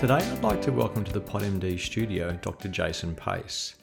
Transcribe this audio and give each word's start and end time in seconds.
Today, 0.00 0.14
I'd 0.14 0.42
like 0.42 0.62
to 0.62 0.72
welcome 0.72 1.04
to 1.04 1.12
the 1.12 1.20
PodMD 1.20 1.78
studio 1.78 2.32
Dr. 2.40 2.68
Jason 2.68 3.14
Pace. 3.14 3.74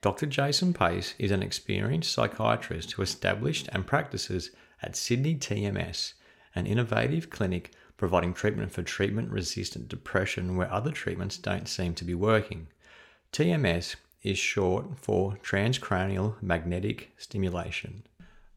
Dr. 0.00 0.26
Jason 0.26 0.74
Pace 0.74 1.14
is 1.16 1.30
an 1.30 1.44
experienced 1.44 2.12
psychiatrist 2.12 2.90
who 2.90 3.02
established 3.02 3.68
and 3.70 3.86
practices 3.86 4.50
at 4.82 4.96
Sydney 4.96 5.36
TMS, 5.36 6.14
an 6.56 6.66
innovative 6.66 7.30
clinic 7.30 7.70
providing 7.96 8.34
treatment 8.34 8.72
for 8.72 8.82
treatment 8.82 9.30
resistant 9.30 9.86
depression 9.86 10.56
where 10.56 10.72
other 10.72 10.90
treatments 10.90 11.38
don't 11.38 11.68
seem 11.68 11.94
to 11.94 12.04
be 12.04 12.16
working. 12.16 12.66
TMS 13.32 13.94
is 14.24 14.38
short 14.38 14.98
for 14.98 15.36
transcranial 15.36 16.34
magnetic 16.42 17.12
stimulation. 17.16 18.02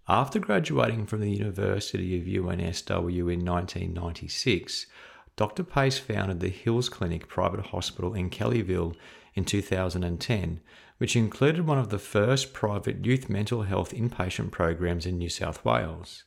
After 0.07 0.39
graduating 0.39 1.05
from 1.05 1.21
the 1.21 1.29
University 1.29 2.19
of 2.19 2.25
UNSW 2.25 3.31
in 3.31 3.45
1996, 3.45 4.87
Dr. 5.35 5.63
Pace 5.63 5.97
founded 5.97 6.39
the 6.39 6.49
Hills 6.49 6.89
Clinic 6.89 7.27
private 7.27 7.67
hospital 7.67 8.13
in 8.13 8.29
Kellyville 8.29 8.95
in 9.33 9.45
2010, 9.45 10.59
which 10.99 11.15
included 11.15 11.65
one 11.65 11.79
of 11.79 11.89
the 11.89 11.97
first 11.97 12.53
private 12.53 13.03
youth 13.03 13.29
mental 13.29 13.63
health 13.63 13.91
inpatient 13.93 14.51
programs 14.51 15.05
in 15.05 15.17
New 15.17 15.29
South 15.29 15.65
Wales. 15.65 16.23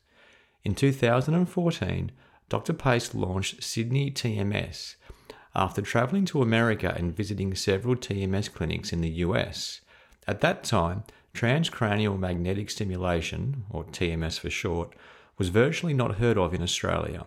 In 0.64 0.74
2014, 0.74 2.10
Dr. 2.48 2.72
Pace 2.72 3.14
launched 3.14 3.62
Sydney 3.62 4.10
TMS 4.10 4.96
after 5.54 5.80
travelling 5.80 6.24
to 6.26 6.42
America 6.42 6.94
and 6.96 7.16
visiting 7.16 7.54
several 7.54 7.96
TMS 7.96 8.52
clinics 8.52 8.92
in 8.92 9.00
the 9.00 9.10
US. 9.24 9.80
At 10.26 10.40
that 10.40 10.64
time, 10.64 11.04
transcranial 11.32 12.18
magnetic 12.18 12.70
stimulation, 12.70 13.64
or 13.70 13.84
TMS 13.84 14.40
for 14.40 14.50
short, 14.50 14.94
was 15.38 15.48
virtually 15.48 15.94
not 15.94 16.16
heard 16.16 16.36
of 16.36 16.52
in 16.52 16.62
Australia. 16.62 17.24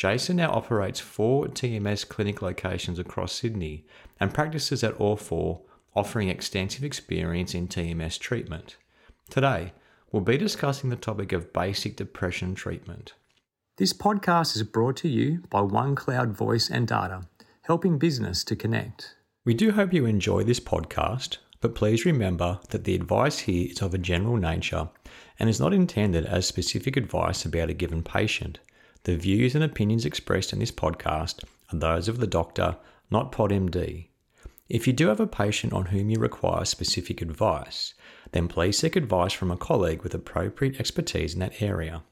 Jason 0.00 0.36
now 0.36 0.50
operates 0.50 0.98
four 0.98 1.44
TMS 1.46 2.08
clinic 2.08 2.40
locations 2.40 2.98
across 2.98 3.34
Sydney 3.34 3.84
and 4.18 4.32
practices 4.32 4.82
at 4.82 4.94
all 4.94 5.14
four, 5.14 5.60
offering 5.94 6.30
extensive 6.30 6.82
experience 6.82 7.54
in 7.54 7.68
TMS 7.68 8.18
treatment. 8.18 8.78
Today, 9.28 9.74
we'll 10.10 10.22
be 10.22 10.38
discussing 10.38 10.88
the 10.88 10.96
topic 10.96 11.32
of 11.34 11.52
basic 11.52 11.96
depression 11.96 12.54
treatment. 12.54 13.12
This 13.76 13.92
podcast 13.92 14.56
is 14.56 14.62
brought 14.62 14.96
to 14.96 15.08
you 15.10 15.42
by 15.50 15.60
OneCloud 15.60 16.32
Voice 16.32 16.70
and 16.70 16.88
Data, 16.88 17.26
helping 17.64 17.98
business 17.98 18.42
to 18.44 18.56
connect. 18.56 19.16
We 19.44 19.52
do 19.52 19.72
hope 19.72 19.92
you 19.92 20.06
enjoy 20.06 20.44
this 20.44 20.60
podcast, 20.60 21.36
but 21.60 21.74
please 21.74 22.06
remember 22.06 22.58
that 22.70 22.84
the 22.84 22.94
advice 22.94 23.40
here 23.40 23.68
is 23.70 23.82
of 23.82 23.92
a 23.92 23.98
general 23.98 24.38
nature 24.38 24.88
and 25.38 25.50
is 25.50 25.60
not 25.60 25.74
intended 25.74 26.24
as 26.24 26.46
specific 26.46 26.96
advice 26.96 27.44
about 27.44 27.68
a 27.68 27.74
given 27.74 28.02
patient. 28.02 28.60
The 29.04 29.16
views 29.16 29.54
and 29.54 29.64
opinions 29.64 30.04
expressed 30.04 30.52
in 30.52 30.58
this 30.58 30.70
podcast 30.70 31.42
are 31.72 31.78
those 31.78 32.06
of 32.06 32.18
the 32.18 32.26
doctor, 32.26 32.76
not 33.10 33.32
PodMD. 33.32 34.08
If 34.68 34.86
you 34.86 34.92
do 34.92 35.08
have 35.08 35.20
a 35.20 35.26
patient 35.26 35.72
on 35.72 35.86
whom 35.86 36.10
you 36.10 36.18
require 36.18 36.66
specific 36.66 37.22
advice, 37.22 37.94
then 38.32 38.46
please 38.46 38.78
seek 38.78 38.96
advice 38.96 39.32
from 39.32 39.50
a 39.50 39.56
colleague 39.56 40.02
with 40.02 40.14
appropriate 40.14 40.78
expertise 40.78 41.32
in 41.32 41.40
that 41.40 41.62
area. 41.62 42.02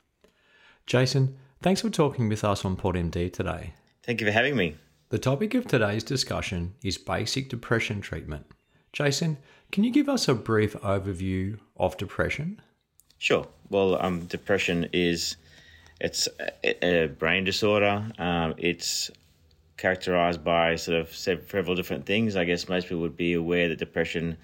Jason, 0.86 1.36
thanks 1.61 1.83
for 1.83 1.91
talking 1.91 2.27
with 2.28 2.42
us 2.42 2.64
on 2.64 2.77
PodMD 2.77 3.33
today. 3.33 3.75
Thank 4.02 4.23
you 4.23 4.27
for 4.27 4.33
having 4.33 4.56
me. 4.56 4.77
The 5.11 5.19
topic 5.19 5.55
of 5.55 5.67
today's 5.67 6.05
discussion 6.05 6.75
is 6.83 6.97
basic 6.97 7.50
depression 7.50 8.00
treatment. 8.00 8.47
Jason, 8.92 9.36
can 9.70 9.84
you 9.84 9.92
give 9.92 10.08
us 10.08 10.27
a 10.27 10.34
brief 10.34 10.73
overview 10.77 11.58
of 11.77 11.98
depression? 11.98 12.62
Sure. 13.19 13.47
Well, 13.69 14.00
um, 14.00 14.27
depression 14.27 14.89
is 14.92 15.36
it's 16.01 16.29
a, 16.63 17.05
a 17.05 17.09
brain 17.09 17.45
disorder. 17.45 18.07
Um, 18.19 18.55
it's 18.59 19.11
characterized 19.77 20.45
by 20.45 20.77
sort 20.77 20.98
of 20.98 21.14
several 21.14 21.75
different 21.75 22.07
things. 22.07 22.36
I 22.36 22.45
guess 22.45 22.69
most 22.69 22.89
people 22.89 23.03
would 23.03 23.17
be 23.17 23.35
aware 23.35 23.69
that 23.69 23.79
depression 23.79 24.37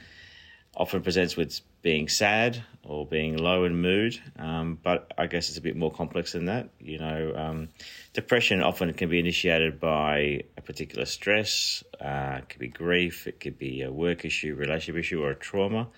often 0.77 1.03
presents 1.03 1.37
with 1.37 1.61
being 1.83 2.09
sad 2.09 2.65
or 2.83 3.07
being 3.07 3.37
low 3.37 3.65
in 3.65 3.81
mood, 3.81 4.19
um, 4.39 4.79
but 4.83 5.13
I 5.17 5.27
guess 5.27 5.49
it's 5.49 5.59
a 5.59 5.61
bit 5.61 5.77
more 5.77 5.91
complex 5.91 6.33
than 6.33 6.47
that. 6.47 6.71
You 6.81 6.99
know, 6.99 7.33
um, 7.37 7.69
depression 8.13 8.63
often 8.63 8.93
can 8.95 9.09
be 9.09 9.19
initiated 9.19 9.79
by 9.79 10.43
a 10.57 10.63
particular 10.63 11.05
stress, 11.05 11.85
uh, 12.01 12.39
it 12.39 12.49
could 12.49 12.61
be 12.61 12.69
grief, 12.69 13.27
it 13.27 13.39
could 13.39 13.59
be 13.59 13.83
a 13.83 13.93
work 13.93 14.25
issue, 14.25 14.55
relationship 14.55 15.01
issue, 15.01 15.23
or 15.23 15.31
a 15.31 15.37
trauma. 15.37 15.89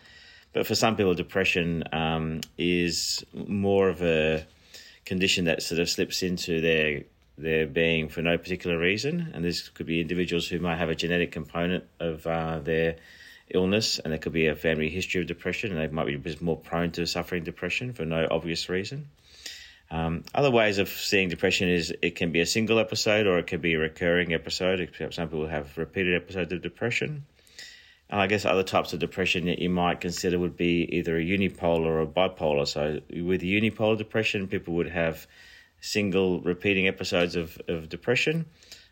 But 0.52 0.66
for 0.66 0.74
some 0.74 0.96
people, 0.96 1.14
depression 1.14 1.84
um, 1.92 2.40
is 2.58 3.24
more 3.34 3.88
of 3.88 4.02
a 4.02 4.46
condition 5.06 5.46
that 5.46 5.62
sort 5.62 5.80
of 5.80 5.88
slips 5.88 6.22
into 6.22 6.60
their 6.60 7.04
their 7.38 7.66
being 7.66 8.08
for 8.08 8.22
no 8.22 8.38
particular 8.38 8.78
reason, 8.78 9.30
and 9.34 9.44
this 9.44 9.68
could 9.68 9.86
be 9.86 10.00
individuals 10.00 10.48
who 10.48 10.58
might 10.58 10.76
have 10.76 10.88
a 10.88 10.94
genetic 10.94 11.32
component 11.32 11.84
of 12.00 12.26
uh, 12.26 12.58
their 12.60 12.96
illness, 13.50 13.98
and 13.98 14.12
there 14.12 14.18
could 14.18 14.32
be 14.32 14.46
a 14.46 14.56
family 14.56 14.88
history 14.88 15.20
of 15.20 15.26
depression, 15.26 15.70
and 15.70 15.80
they 15.80 15.88
might 15.88 16.06
be 16.06 16.36
more 16.40 16.56
prone 16.56 16.90
to 16.92 17.06
suffering 17.06 17.44
depression 17.44 17.92
for 17.92 18.04
no 18.04 18.26
obvious 18.30 18.68
reason. 18.68 19.08
Um, 19.90 20.24
other 20.34 20.50
ways 20.50 20.78
of 20.78 20.88
seeing 20.88 21.28
depression 21.28 21.68
is 21.68 21.94
it 22.02 22.16
can 22.16 22.32
be 22.32 22.40
a 22.40 22.46
single 22.46 22.78
episode 22.78 23.26
or 23.26 23.38
it 23.38 23.46
can 23.46 23.60
be 23.60 23.74
a 23.74 23.78
recurring 23.78 24.34
episode. 24.34 24.90
Some 25.12 25.28
people 25.28 25.46
have 25.46 25.78
repeated 25.78 26.20
episodes 26.20 26.52
of 26.52 26.60
depression. 26.62 27.24
And 28.08 28.20
I 28.20 28.26
guess 28.28 28.44
other 28.44 28.62
types 28.62 28.92
of 28.92 29.00
depression 29.00 29.46
that 29.46 29.58
you 29.58 29.68
might 29.68 30.00
consider 30.00 30.38
would 30.38 30.56
be 30.56 30.88
either 30.92 31.18
a 31.18 31.24
unipolar 31.24 31.86
or 31.86 32.00
a 32.00 32.06
bipolar. 32.06 32.66
So 32.66 33.00
with 33.10 33.42
unipolar 33.42 33.98
depression, 33.98 34.46
people 34.46 34.74
would 34.74 34.88
have 34.88 35.26
single 35.80 36.40
repeating 36.40 36.86
episodes 36.86 37.34
of, 37.34 37.60
of 37.68 37.88
depression. 37.88 38.46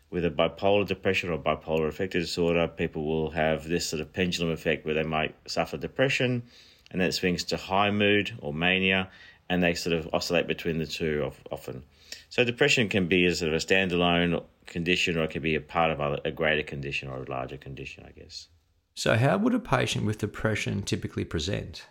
With 0.09 0.25
a 0.25 0.29
bipolar 0.29 0.85
depression 0.85 1.29
or 1.29 1.37
bipolar 1.37 1.87
affective 1.87 2.21
disorder, 2.21 2.67
people 2.67 3.05
will 3.05 3.31
have 3.31 3.67
this 3.67 3.87
sort 3.87 4.01
of 4.01 4.13
pendulum 4.13 4.51
effect 4.51 4.85
where 4.85 4.93
they 4.93 5.03
might 5.03 5.35
suffer 5.47 5.77
depression 5.77 6.43
and 6.91 7.01
then 7.01 7.09
it 7.09 7.13
swings 7.13 7.43
to 7.45 7.57
high 7.57 7.91
mood 7.91 8.31
or 8.39 8.53
mania 8.53 9.09
and 9.49 9.63
they 9.63 9.73
sort 9.73 9.95
of 9.95 10.09
oscillate 10.13 10.47
between 10.47 10.77
the 10.77 10.85
two 10.85 11.31
often. 11.51 11.83
So 12.29 12.43
depression 12.43 12.89
can 12.89 13.07
be 13.07 13.25
a 13.25 13.35
sort 13.35 13.49
of 13.49 13.55
a 13.55 13.65
standalone 13.65 14.43
condition 14.65 15.17
or 15.17 15.23
it 15.23 15.31
can 15.31 15.41
be 15.41 15.55
a 15.55 15.61
part 15.61 15.91
of 15.91 16.19
a 16.23 16.31
greater 16.31 16.63
condition 16.63 17.09
or 17.09 17.23
a 17.23 17.29
larger 17.29 17.57
condition, 17.57 18.05
I 18.07 18.11
guess. 18.11 18.47
So, 18.95 19.15
how 19.15 19.37
would 19.37 19.53
a 19.53 19.59
patient 19.59 20.05
with 20.05 20.19
depression 20.19 20.81
typically 20.81 21.25
present? 21.25 21.85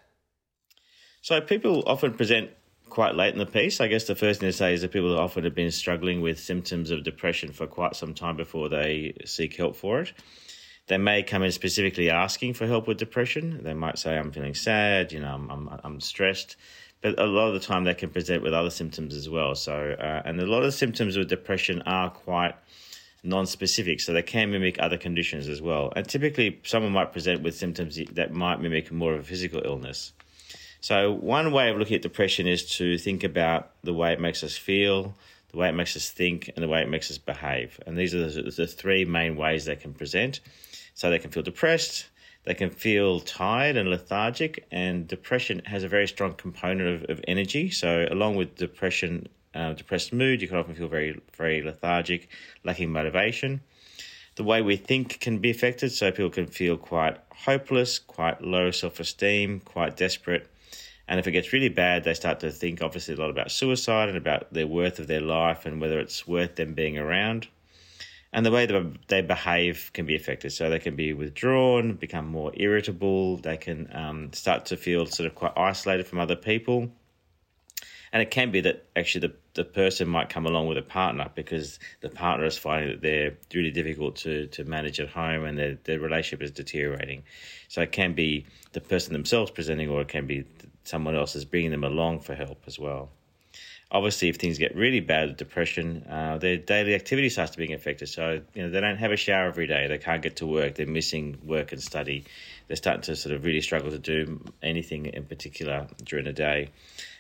So, 1.21 1.39
people 1.43 1.83
often 1.87 2.15
present 2.15 2.51
quite 2.89 3.15
late 3.15 3.35
in 3.35 3.39
the 3.39 3.47
piece. 3.47 3.81
I 3.81 3.89
guess 3.89 4.05
the 4.05 4.15
first 4.15 4.41
thing 4.41 4.49
to 4.49 4.53
say 4.53 4.73
is 4.73 4.81
that 4.81 4.93
people 4.93 5.19
often 5.19 5.45
have 5.45 5.55
been 5.55 5.71
struggling 5.71 6.23
with 6.23 6.41
symptoms 6.41 6.91
of 6.91 7.05
depression 7.05 7.53
for 7.53 7.67
quite 7.67 7.95
some 7.95 8.15
time 8.15 8.37
before 8.37 8.71
they 8.71 9.15
seek 9.27 9.55
help 9.57 9.77
for 9.77 10.01
it. 10.01 10.13
They 10.87 10.97
may 10.97 11.23
come 11.23 11.43
in 11.43 11.53
specifically 11.53 12.11
asking 12.11 12.55
for 12.55 12.67
help 12.67 12.87
with 12.87 12.99
depression. 12.99 13.63
They 13.63 13.75
might 13.75 13.99
say, 13.99 14.17
I'm 14.17 14.33
feeling 14.33 14.55
sad, 14.55 15.13
you 15.13 15.21
know, 15.21 15.35
I'm, 15.35 15.51
I'm, 15.51 15.81
I'm 15.83 16.01
stressed. 16.01 16.57
But 17.01 17.19
a 17.19 17.25
lot 17.25 17.49
of 17.49 17.55
the 17.55 17.61
time 17.61 17.85
they 17.85 17.95
can 17.95 18.11
present 18.11 18.43
with 18.43 18.55
other 18.55 18.71
symptoms 18.71 19.15
as 19.15 19.29
well. 19.29 19.55
So, 19.55 19.97
uh, 19.99 20.23
and 20.25 20.41
a 20.41 20.47
lot 20.47 20.63
of 20.63 20.73
symptoms 20.73 21.19
with 21.19 21.29
depression 21.29 21.83
are 21.83 22.11
quite 22.11 22.55
non-specific, 23.25 24.01
so 24.01 24.13
they 24.13 24.23
can 24.23 24.51
mimic 24.51 24.79
other 24.79 24.99
conditions 24.99 25.49
as 25.49 25.63
well. 25.63 25.93
And 25.97 26.07
typically, 26.07 26.61
someone 26.65 26.93
might 26.93 27.13
present 27.13 27.43
with 27.43 27.57
symptoms 27.57 27.99
that 28.13 28.33
might 28.33 28.61
mimic 28.61 28.93
more 28.93 29.15
of 29.15 29.21
a 29.21 29.25
physical 29.25 29.63
illness. 29.65 30.13
So, 30.81 31.13
one 31.13 31.51
way 31.51 31.71
of 31.71 31.79
looking 31.79 31.97
at 31.97 32.03
depression 32.03 32.47
is 32.47 32.77
to 32.77 32.99
think 32.99 33.25
about 33.25 33.71
the 33.83 33.95
way 33.95 34.13
it 34.13 34.21
makes 34.21 34.45
us 34.45 34.57
feel, 34.57 35.15
the 35.51 35.57
way 35.57 35.69
it 35.69 35.73
makes 35.73 35.97
us 35.97 36.11
think, 36.11 36.51
and 36.55 36.63
the 36.63 36.69
way 36.69 36.83
it 36.83 36.91
makes 36.91 37.11
us 37.11 37.17
behave. 37.17 37.81
And 37.87 37.97
these 37.97 38.15
are 38.15 38.29
the, 38.29 38.67
three 38.67 39.07
main 39.07 39.37
ways 39.37 39.65
they 39.65 39.77
can 39.77 39.95
present. 39.95 40.41
So, 40.93 41.09
they 41.09 41.19
can 41.19 41.31
feel 41.31 41.43
depressed, 41.43 42.07
they 42.45 42.53
can 42.53 42.69
feel 42.69 43.21
tired 43.21 43.77
and 43.79 43.89
lethargic, 43.89 44.67
and 44.71 45.09
depression 45.09 45.63
has 45.65 45.83
a 45.83 45.89
very 45.89 46.07
strong 46.07 46.35
component 46.35 47.03
of, 47.03 47.11
of 47.11 47.25
energy. 47.27 47.71
So, 47.71 48.07
along 48.11 48.37
with 48.37 48.57
depression 48.57 49.29
uh, 49.55 49.73
depressed 49.73 50.13
mood. 50.13 50.43
You 50.43 50.49
can 50.49 50.57
often 50.57 50.75
feel 50.75 50.89
very, 50.89 51.21
very 51.37 51.63
lethargic, 51.63 52.29
lacking 52.65 52.91
motivation. 52.91 53.61
The 54.37 54.45
way 54.45 54.63
we 54.63 54.77
think 54.77 55.21
can 55.21 55.39
be 55.39 55.51
affected, 55.51 55.93
so 55.93 56.11
people 56.11 56.31
can 56.31 56.47
feel 56.47 56.77
quite 56.77 57.19
hopeless, 57.31 57.99
quite 57.99 58.43
low 58.43 58.71
self 58.71 58.99
esteem, 58.99 59.61
quite 59.61 59.97
desperate. 59.97 60.51
And 61.07 61.21
if 61.21 61.27
it 61.27 61.33
gets 61.33 61.53
really 61.53 61.69
bad, 61.69 62.03
they 62.03 62.15
start 62.15 62.41
to 62.41 62.51
think 62.51 62.83
obviously 62.83 63.15
a 63.15 63.19
lot 63.19 63.31
about 63.31 63.51
suicide 63.53 64.09
and 64.09 64.19
about 64.19 64.53
the 64.53 64.65
worth 64.65 64.99
of 64.99 65.07
their 65.07 65.21
life 65.21 65.67
and 65.67 65.81
whether 65.81 66.01
it's 66.01 66.27
worth 66.27 66.57
them 66.57 66.75
being 66.75 66.99
around. 66.99 67.47
And 68.33 68.45
the 68.45 68.51
way 68.51 68.67
that 68.67 68.97
they 69.07 69.21
behave 69.21 69.91
can 69.93 70.07
be 70.07 70.17
affected. 70.17 70.51
So 70.51 70.69
they 70.69 70.81
can 70.81 70.97
be 70.97 71.13
withdrawn, 71.13 71.93
become 71.93 72.27
more 72.27 72.51
irritable, 72.55 73.37
they 73.37 73.57
can 73.57 73.89
um, 73.95 74.33
start 74.33 74.67
to 74.67 74.77
feel 74.77 75.07
sort 75.07 75.29
of 75.29 75.37
quite 75.37 75.53
isolated 75.57 76.07
from 76.07 76.19
other 76.19 76.35
people 76.35 76.91
and 78.15 78.23
it 78.23 78.31
can 78.31 78.53
be 78.53 78.61
that 78.61 78.85
actually 78.95 79.27
the, 79.27 79.35
the 79.55 79.65
person 79.65 80.07
might 80.07 80.29
come 80.29 80.47
along 80.47 80.69
with 80.69 80.79
a 80.79 80.83
partner 80.83 81.29
because 81.35 81.81
the 82.01 82.09
partner 82.09 82.47
is 82.47 82.57
finding 82.57 82.91
that 82.91 83.03
they're 83.03 83.33
really 83.53 83.73
difficult 83.73 84.15
to, 84.15 84.47
to 84.47 84.63
manage 84.63 85.01
at 85.01 85.09
home 85.09 85.45
and 85.45 85.59
their, 85.59 85.75
their 85.83 85.99
relationship 85.99 86.41
is 86.41 86.53
deteriorating. 86.53 87.25
So 87.67 87.83
it 87.83 87.91
can 87.91 88.15
be 88.15 88.47
the 88.71 88.81
person 88.81 89.15
themselves 89.15 89.51
presenting, 89.51 89.89
or 89.89 90.01
it 90.01 90.07
can 90.07 90.29
be 90.29 90.45
someone 90.85 91.17
else 91.17 91.35
is 91.35 91.45
bringing 91.45 91.73
them 91.73 91.83
along 91.83 92.21
for 92.21 92.37
help 92.37 92.63
as 92.69 92.79
well. 92.79 93.11
obviously, 93.91 94.29
if 94.29 94.37
things 94.37 94.59
get 94.59 94.77
really 94.77 95.01
bad 95.01 95.37
depression, 95.37 96.05
uh, 96.09 96.39
their 96.39 96.57
daily 96.57 96.95
activity 96.95 97.29
starts 97.29 97.51
to 97.53 97.59
being 97.59 97.75
affected. 97.75 98.09
So, 98.09 98.41
you 98.55 98.63
know, 98.63 98.71
they 98.71 98.81
don't 98.81 98.97
have 98.97 99.11
a 99.11 99.17
shower 99.17 99.49
every 99.49 99.67
day. 99.67 99.89
They 99.89 99.99
can't 99.99 100.23
get 100.23 100.37
to 100.37 100.47
work. 100.47 100.77
They're 100.77 100.87
missing 100.87 101.39
work 101.45 101.73
and 101.73 101.83
study. 101.83 102.25
They're 102.69 102.77
starting 102.77 103.03
to 103.03 103.17
sort 103.17 103.35
of 103.35 103.45
really 103.45 103.61
struggle 103.61 103.91
to 103.91 103.99
do 103.99 104.41
anything 104.63 105.07
in 105.07 105.25
particular 105.25 105.89
during 106.05 106.27
the 106.27 106.33
day. 106.33 106.71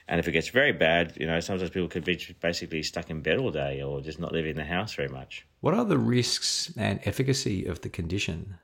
And 0.06 0.20
if 0.20 0.28
it 0.28 0.32
gets 0.32 0.48
very 0.48 0.72
bad, 0.72 1.16
you 1.18 1.26
know, 1.26 1.40
sometimes 1.40 1.70
people 1.70 1.88
could 1.88 2.04
be 2.04 2.20
basically 2.40 2.82
stuck 2.82 3.08
in 3.08 3.22
bed 3.22 3.38
all 3.38 3.50
day 3.50 3.82
or 3.82 4.00
just 4.00 4.20
not 4.20 4.32
leaving 4.32 4.54
the 4.54 4.64
house 4.64 4.94
very 4.94 5.08
much. 5.08 5.46
What 5.60 5.72
are 5.72 5.84
the 5.84 5.98
risks 5.98 6.72
and 6.76 7.00
efficacy 7.04 7.64
of 7.64 7.80
the 7.80 7.88
condition? 7.88 8.58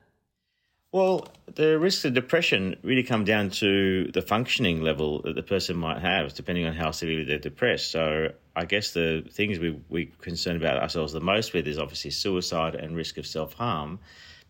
Well, 0.91 1.29
the 1.55 1.79
risks 1.79 2.03
of 2.03 2.13
depression 2.13 2.75
really 2.83 3.03
come 3.03 3.23
down 3.23 3.49
to 3.51 4.11
the 4.11 4.21
functioning 4.21 4.81
level 4.81 5.21
that 5.21 5.35
the 5.35 5.43
person 5.43 5.77
might 5.77 6.01
have, 6.01 6.33
depending 6.33 6.65
on 6.65 6.73
how 6.73 6.91
severely 6.91 7.23
they're 7.23 7.39
depressed. 7.39 7.91
So, 7.91 8.33
I 8.57 8.65
guess 8.65 8.91
the 8.91 9.25
things 9.31 9.57
we 9.57 9.79
we 9.87 10.07
concern 10.19 10.57
about 10.57 10.81
ourselves 10.81 11.13
the 11.13 11.21
most 11.21 11.53
with 11.53 11.65
is 11.65 11.79
obviously 11.79 12.11
suicide 12.11 12.75
and 12.75 12.93
risk 12.93 13.17
of 13.17 13.25
self 13.25 13.53
harm. 13.53 13.99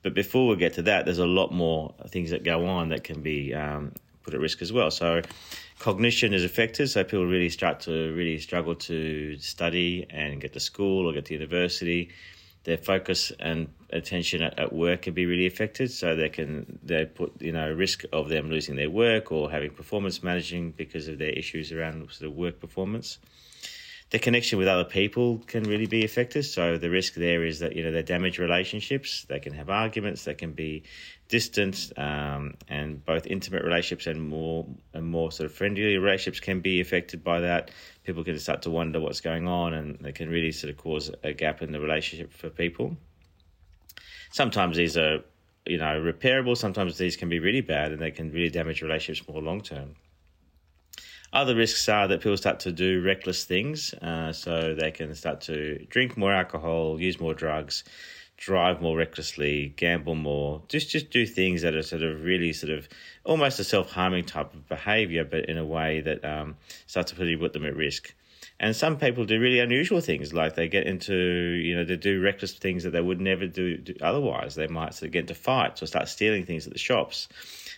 But 0.02 0.16
before 0.16 0.48
we 0.48 0.56
get 0.56 0.74
to 0.74 0.82
that, 0.84 1.06
there's 1.06 1.20
a 1.20 1.28
lot 1.28 1.52
more 1.54 1.94
things 2.08 2.32
that 2.32 2.44
go 2.44 2.66
on 2.66 2.90
that 2.90 3.04
can 3.04 3.22
be 3.22 3.54
um, 3.54 3.94
put 4.24 4.34
at 4.34 4.40
risk 4.40 4.64
as 4.64 4.74
well. 4.74 4.90
So, 4.90 5.22
cognition 5.82 6.32
is 6.32 6.44
affected. 6.44 6.90
So 6.92 7.04
people 7.04 7.26
really 7.26 7.50
start 7.50 7.80
to 7.82 8.14
really 8.14 8.38
struggle 8.38 8.76
to 8.76 9.38
study 9.40 10.06
and 10.12 10.40
get 10.40 10.54
to 10.54 10.60
school 10.60 11.10
or 11.10 11.14
get 11.14 11.26
to 11.26 11.34
university 11.34 12.12
their 12.64 12.78
focus 12.78 13.32
and 13.40 13.68
attention 13.90 14.44
at, 14.44 14.60
at, 14.60 14.72
work 14.72 15.04
can 15.04 15.16
be 15.16 15.26
really 15.26 15.48
affected. 15.48 15.90
So 15.92 16.16
they 16.16 16.30
can 16.30 16.80
they 16.84 17.06
put 17.06 17.42
you 17.42 17.52
know 17.52 17.72
risk 17.72 18.04
of 18.14 18.30
them 18.30 18.50
losing 18.50 18.76
their 18.76 18.90
work 18.90 19.32
or 19.32 19.50
having 19.50 19.72
performance 19.72 20.22
managing 20.22 20.72
because 20.72 21.08
of 21.08 21.18
their 21.18 21.32
issues 21.32 21.72
around 21.72 22.08
sort 22.12 22.30
of 22.30 22.38
work 22.38 22.60
performance. 22.60 23.18
The 24.12 24.20
connection 24.20 24.60
with 24.60 24.68
other 24.68 24.84
people 24.84 25.40
can 25.48 25.64
really 25.64 25.86
be 25.86 26.04
affected. 26.04 26.44
So 26.44 26.78
the 26.78 26.90
risk 26.90 27.14
there 27.14 27.46
is 27.46 27.60
that 27.60 27.78
you 27.78 27.84
know 27.84 27.92
they 27.92 28.04
damage 28.04 28.40
relationships. 28.40 29.26
They 29.30 29.40
can 29.40 29.54
have 29.54 29.70
arguments. 29.70 30.26
They 30.26 30.34
can 30.34 30.52
be 30.52 30.84
distant, 31.30 31.94
um, 31.96 32.56
and 32.68 33.04
both 33.06 33.26
intimate 33.26 33.64
relationships 33.64 34.08
and 34.08 34.22
more 34.22 34.68
and 34.94 35.06
more 35.06 35.32
sort 35.32 35.50
of 35.50 35.56
friendly 35.56 35.98
relationships 35.98 36.42
can 36.42 36.60
be 36.60 36.82
affected 36.82 37.24
by 37.24 37.40
that. 37.40 37.72
People 38.04 38.26
can 38.26 38.38
start 38.38 38.62
to 38.64 38.70
wonder 38.70 39.00
what's 39.00 39.22
going 39.22 39.48
on, 39.48 39.74
and 39.74 40.06
it 40.06 40.16
can 40.16 40.28
really 40.30 40.52
sort 40.52 40.72
of 40.72 40.78
cause 40.78 41.10
a 41.24 41.32
gap 41.32 41.62
in 41.62 41.72
the 41.72 41.80
relationship 41.80 42.34
for 42.34 42.50
people. 42.50 42.98
Sometimes 44.32 44.76
these 44.76 44.98
are, 44.98 45.24
you 45.66 45.78
know, 45.78 46.02
repairable. 46.02 46.58
Sometimes 46.58 46.98
these 46.98 47.16
can 47.16 47.30
be 47.30 47.40
really 47.40 47.62
bad, 47.62 47.94
and 47.94 48.02
they 48.02 48.12
can 48.12 48.30
really 48.34 48.50
damage 48.50 48.82
relationships 48.82 49.26
more 49.30 49.42
long 49.42 49.62
term. 49.62 49.96
Other 51.34 51.56
risks 51.56 51.88
are 51.88 52.10
that 52.10 52.20
people 52.20 52.36
start 52.36 52.60
to 52.62 52.74
do 52.74 53.02
reckless 53.02 53.46
things, 53.46 53.94
uh, 53.94 54.34
so 54.34 54.76
they 54.76 54.92
can 54.92 55.16
start 55.16 55.40
to 55.42 55.86
drink 55.90 56.18
more 56.18 56.34
alcohol, 56.34 57.00
use 57.00 57.22
more 57.22 57.34
drugs, 57.34 57.86
drive 58.42 58.82
more 58.82 58.98
recklessly, 58.98 59.72
gamble 59.78 60.16
more, 60.16 60.64
just 60.68 60.90
just 60.90 61.12
do 61.12 61.28
things 61.28 61.62
that 61.62 61.76
are 61.76 61.84
sort 61.84 62.02
of 62.02 62.24
really 62.24 62.52
sort 62.54 62.74
of 62.74 62.90
almost 63.24 63.60
a 63.60 63.64
self 63.64 63.92
harming 63.92 64.26
type 64.26 64.52
of 64.56 64.68
behaviour, 64.68 65.24
but 65.24 65.46
in 65.46 65.60
a 65.60 65.66
way 65.66 66.02
that 66.02 66.26
um, 66.26 66.56
starts 66.88 67.12
to 67.12 67.20
really 67.20 67.38
put 67.38 67.54
them 67.54 67.66
at 67.66 67.76
risk. 67.76 68.16
And 68.60 68.76
some 68.76 68.98
people 68.98 69.26
do 69.26 69.40
really 69.40 69.60
unusual 69.60 70.02
things, 70.02 70.34
like 70.34 70.56
they 70.56 70.68
get 70.68 70.88
into, 70.88 71.14
you 71.16 71.76
know, 71.76 71.84
they 71.84 71.96
do 71.96 72.22
reckless 72.22 72.54
things 72.54 72.84
that 72.84 72.92
they 72.92 73.02
would 73.02 73.22
never 73.22 73.46
do, 73.46 73.78
do 73.78 73.94
otherwise. 74.02 74.56
They 74.56 74.68
might 74.68 74.96
sort 74.96 75.08
of 75.08 75.12
get 75.12 75.22
into 75.22 75.36
fights 75.36 75.84
or 75.84 75.86
start 75.86 76.08
stealing 76.10 76.46
things 76.46 76.66
at 76.66 76.74
the 76.74 76.80
shops 76.80 77.28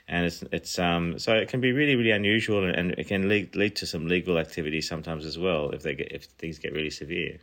and 0.05 0.25
it's 0.25 0.43
it's 0.51 0.79
um 0.79 1.17
so 1.17 1.33
it 1.33 1.47
can 1.47 1.61
be 1.61 1.71
really 1.71 1.95
really 1.95 2.11
unusual 2.11 2.65
and, 2.65 2.75
and 2.75 2.91
it 2.97 3.07
can 3.07 3.29
lead 3.29 3.55
lead 3.55 3.73
to 3.73 3.85
some 3.85 4.05
legal 4.05 4.37
activity 4.37 4.81
sometimes 4.81 5.25
as 5.25 5.37
well 5.37 5.69
if 5.69 5.81
they 5.81 5.95
get 5.95 6.11
if 6.11 6.25
things 6.25 6.59
get 6.59 6.73
really 6.73 6.89
severe. 6.89 7.39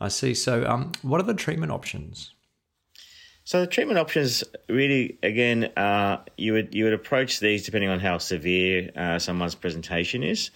I 0.00 0.08
see. 0.08 0.34
So, 0.34 0.66
um, 0.66 0.92
what 1.02 1.20
are 1.20 1.24
the 1.24 1.34
treatment 1.34 1.72
options? 1.72 2.34
So 3.46 3.60
the 3.60 3.68
treatment 3.68 4.00
options 4.00 4.42
really, 4.68 5.18
again, 5.22 5.70
uh, 5.76 6.24
you 6.36 6.52
would 6.54 6.74
you 6.74 6.82
would 6.82 6.92
approach 6.92 7.38
these 7.38 7.64
depending 7.64 7.88
on 7.88 8.00
how 8.00 8.18
severe 8.18 8.90
uh, 8.96 9.20
someone's 9.20 9.54
presentation 9.54 10.24
is. 10.24 10.50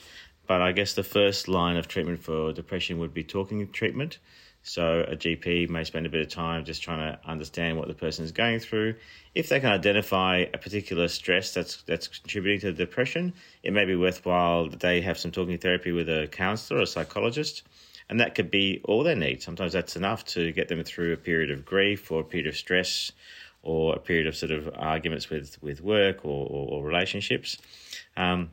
But 0.49 0.61
I 0.61 0.73
guess 0.73 0.95
the 0.95 1.05
first 1.05 1.47
line 1.47 1.77
of 1.77 1.87
treatment 1.87 2.21
for 2.21 2.53
depression 2.53 2.99
would 2.99 3.15
be 3.15 3.23
talking 3.23 3.71
treatment. 3.71 4.19
So 4.65 5.05
a 5.07 5.15
GP 5.15 5.69
may 5.69 5.85
spend 5.85 6.05
a 6.05 6.09
bit 6.09 6.21
of 6.21 6.31
time 6.31 6.65
just 6.65 6.83
trying 6.83 6.99
to 6.99 7.21
understand 7.25 7.79
what 7.79 7.87
the 7.87 7.95
person 7.95 8.25
is 8.25 8.33
going 8.33 8.59
through. 8.59 8.97
If 9.37 9.49
they 9.49 9.61
can 9.61 9.71
identify 9.71 10.47
a 10.53 10.59
particular 10.59 11.07
stress 11.07 11.55
that's 11.55 11.83
that's 11.83 12.09
contributing 12.09 12.59
to 12.63 12.73
the 12.73 12.87
depression, 12.87 13.35
it 13.63 13.73
may 13.73 13.85
be 13.85 13.95
worthwhile 13.95 14.69
that 14.69 14.81
they 14.81 15.01
have 15.03 15.17
some 15.17 15.31
talking 15.31 15.59
therapy 15.59 15.93
with 15.93 16.09
a 16.09 16.27
counsellor 16.27 16.79
or 16.81 16.83
a 16.83 16.87
psychologist. 16.89 17.63
And 18.11 18.19
that 18.19 18.35
could 18.35 18.51
be 18.51 18.81
all 18.85 19.05
they 19.05 19.15
need. 19.15 19.41
Sometimes 19.41 19.73
that's 19.73 19.95
enough 19.95 20.25
to 20.27 20.51
get 20.51 20.67
them 20.67 20.83
through 20.83 21.13
a 21.13 21.17
period 21.17 21.53
of 21.53 21.65
grief 21.65 22.11
or 22.11 22.21
a 22.21 22.25
period 22.25 22.49
of 22.49 22.57
stress 22.57 23.13
or 23.63 23.95
a 23.95 24.01
period 24.01 24.27
of 24.27 24.35
sort 24.35 24.51
of 24.51 24.69
arguments 24.77 25.31
with, 25.31 25.63
with 25.63 25.81
work 25.81 26.25
or, 26.25 26.47
or, 26.49 26.69
or 26.73 26.85
relationships. 26.85 27.57
Um, 28.17 28.51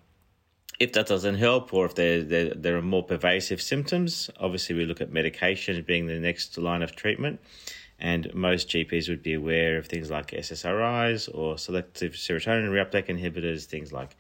if 0.80 0.94
that 0.94 1.08
doesn't 1.08 1.36
help, 1.36 1.74
or 1.74 1.88
if 1.88 1.96
there, 1.96 2.22
there, 2.24 2.54
there 2.54 2.78
are 2.78 2.84
more 2.84 3.02
pervasive 3.02 3.60
symptoms, 3.60 4.30
obviously 4.40 4.76
we 4.76 4.86
look 4.86 5.02
at 5.02 5.12
medication 5.12 5.84
being 5.88 6.06
the 6.06 6.20
next 6.20 6.56
line 6.60 6.84
of 6.84 6.96
treatment. 6.96 7.40
And 8.00 8.32
most 8.36 8.70
GPs 8.70 9.10
would 9.10 9.24
be 9.24 9.34
aware 9.34 9.80
of 9.80 9.88
things 9.88 10.12
like 10.12 10.28
SSRIs 10.28 11.34
or 11.34 11.58
selective 11.58 12.14
serotonin 12.14 12.70
reuptake 12.70 13.08
inhibitors, 13.08 13.66
things 13.66 13.92
like 13.92 14.16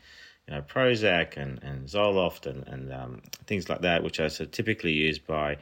you 0.47 0.55
know 0.55 0.61
Prozac 0.61 1.37
and, 1.37 1.61
and 1.63 1.87
Zoloft 1.87 2.45
and, 2.45 2.67
and 2.67 2.93
um, 2.93 3.21
things 3.45 3.69
like 3.69 3.81
that, 3.81 4.03
which 4.03 4.19
are 4.19 4.29
typically 4.29 4.93
used 4.93 5.25
by 5.27 5.57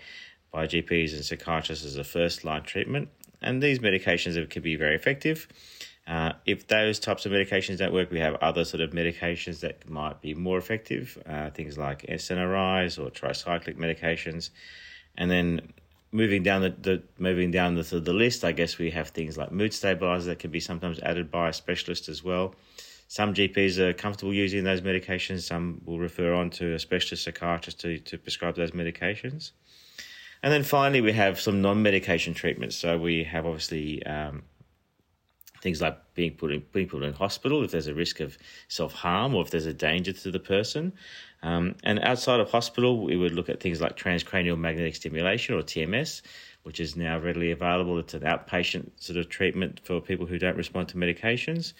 by 0.52 0.68
GPs 0.68 1.14
and 1.14 1.26
psychiatrists 1.26 1.86
as 1.86 1.98
a 1.98 2.04
first 2.04 2.46
line 2.46 2.64
treatment. 2.64 3.10
And 3.42 3.62
these 3.62 3.80
medications 3.80 4.50
can 4.50 4.62
be 4.62 4.76
very 4.76 4.96
effective. 4.96 5.48
Uh, 6.08 6.34
if 6.46 6.68
those 6.68 7.00
types 7.00 7.26
of 7.26 7.32
medications 7.32 7.80
don't 7.80 7.92
work, 7.92 8.12
we 8.12 8.20
have 8.20 8.36
other 8.36 8.64
sort 8.64 8.82
of 8.82 8.92
medications 8.92 9.60
that 9.62 9.90
might 9.90 10.22
be 10.22 10.34
more 10.34 10.58
effective, 10.58 11.22
uh, 11.28 11.50
things 11.50 11.78
like 11.78 12.04
SNRIs 12.04 13.00
or 13.00 13.10
tricyclic 13.10 13.76
medications. 13.76 14.52
And 15.18 15.30
then 15.30 15.74
moving 16.12 16.44
down 16.44 16.62
the, 16.62 16.70
the 16.70 17.04
moving 17.18 17.52
down 17.52 17.76
the, 17.76 17.84
the 17.84 18.14
list, 18.14 18.46
I 18.46 18.52
guess 18.52 18.78
we 18.78 18.92
have 18.92 19.10
things 19.10 19.38
like 19.38 19.52
mood 19.52 19.74
stabilizers 19.74 20.28
that 20.28 20.40
can 20.40 20.52
be 20.52 20.60
sometimes 20.60 21.00
added 21.00 21.32
by 21.32 21.50
a 21.50 21.54
specialist 21.54 22.08
as 22.08 22.24
well. 22.24 22.56
Some 23.08 23.34
GPs 23.34 23.78
are 23.78 23.94
comfortable 23.94 24.34
using 24.34 24.64
those 24.64 24.82
medications. 24.82 25.42
Some 25.42 25.82
will 25.86 26.00
refer 26.00 26.34
on 26.34 26.50
to 26.52 26.74
a 26.74 26.80
specialist 26.80 27.24
psychiatrist 27.24 27.80
to, 27.82 28.00
to 28.00 28.18
prescribe 28.18 28.56
those 28.56 28.72
medications. 28.72 29.52
And 30.42 30.52
then 30.52 30.64
finally, 30.64 31.02
we 31.02 31.14
have 31.14 31.40
some 31.40 31.62
non 31.62 31.82
medication 31.82 32.34
treatments. 32.34 32.76
So 32.76 32.98
we 32.98 33.24
have 33.24 33.46
obviously 33.46 34.06
um, 34.06 34.44
things 35.62 35.82
like 35.82 35.98
being 36.14 36.34
put 36.34 36.52
in, 36.52 36.62
putting 36.62 36.84
people 36.84 37.04
in 37.04 37.14
hospital 37.14 37.64
if 37.64 37.72
there's 37.72 37.88
a 37.88 37.94
risk 37.94 38.20
of 38.20 38.38
self 38.68 38.94
harm 38.94 39.34
or 39.34 39.42
if 39.42 39.50
there's 39.50 39.66
a 39.66 39.74
danger 39.74 40.14
to 40.14 40.32
the 40.32 40.40
person. 40.40 40.94
Um, 41.42 41.76
and 41.84 42.00
outside 42.00 42.40
of 42.40 42.50
hospital, 42.52 43.04
we 43.04 43.18
would 43.18 43.34
look 43.34 43.50
at 43.50 43.60
things 43.60 43.82
like 43.82 43.98
transcranial 43.98 44.58
magnetic 44.58 44.96
stimulation 44.96 45.56
or 45.56 45.62
TMS, 45.62 46.22
which 46.64 46.80
is 46.80 46.96
now 46.96 47.20
readily 47.20 47.52
available. 47.52 47.98
It's 47.98 48.14
an 48.14 48.22
outpatient 48.22 48.92
sort 48.98 49.18
of 49.18 49.30
treatment 49.30 49.82
for 49.84 50.00
people 50.00 50.26
who 50.28 50.38
don't 50.38 50.58
respond 50.58 50.90
to 50.90 50.98
medications. 50.98 51.74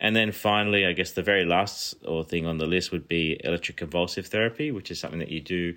And 0.00 0.14
then 0.14 0.30
finally, 0.32 0.84
I 0.86 0.92
guess 0.92 1.12
the 1.12 1.22
very 1.22 1.44
last 1.44 1.94
or 2.04 2.22
thing 2.22 2.46
on 2.46 2.58
the 2.58 2.66
list 2.66 2.92
would 2.92 3.08
be 3.08 3.40
electroconvulsive 3.44 4.26
therapy, 4.26 4.70
which 4.70 4.90
is 4.90 5.00
something 5.00 5.20
that 5.20 5.30
you 5.30 5.40
do 5.40 5.74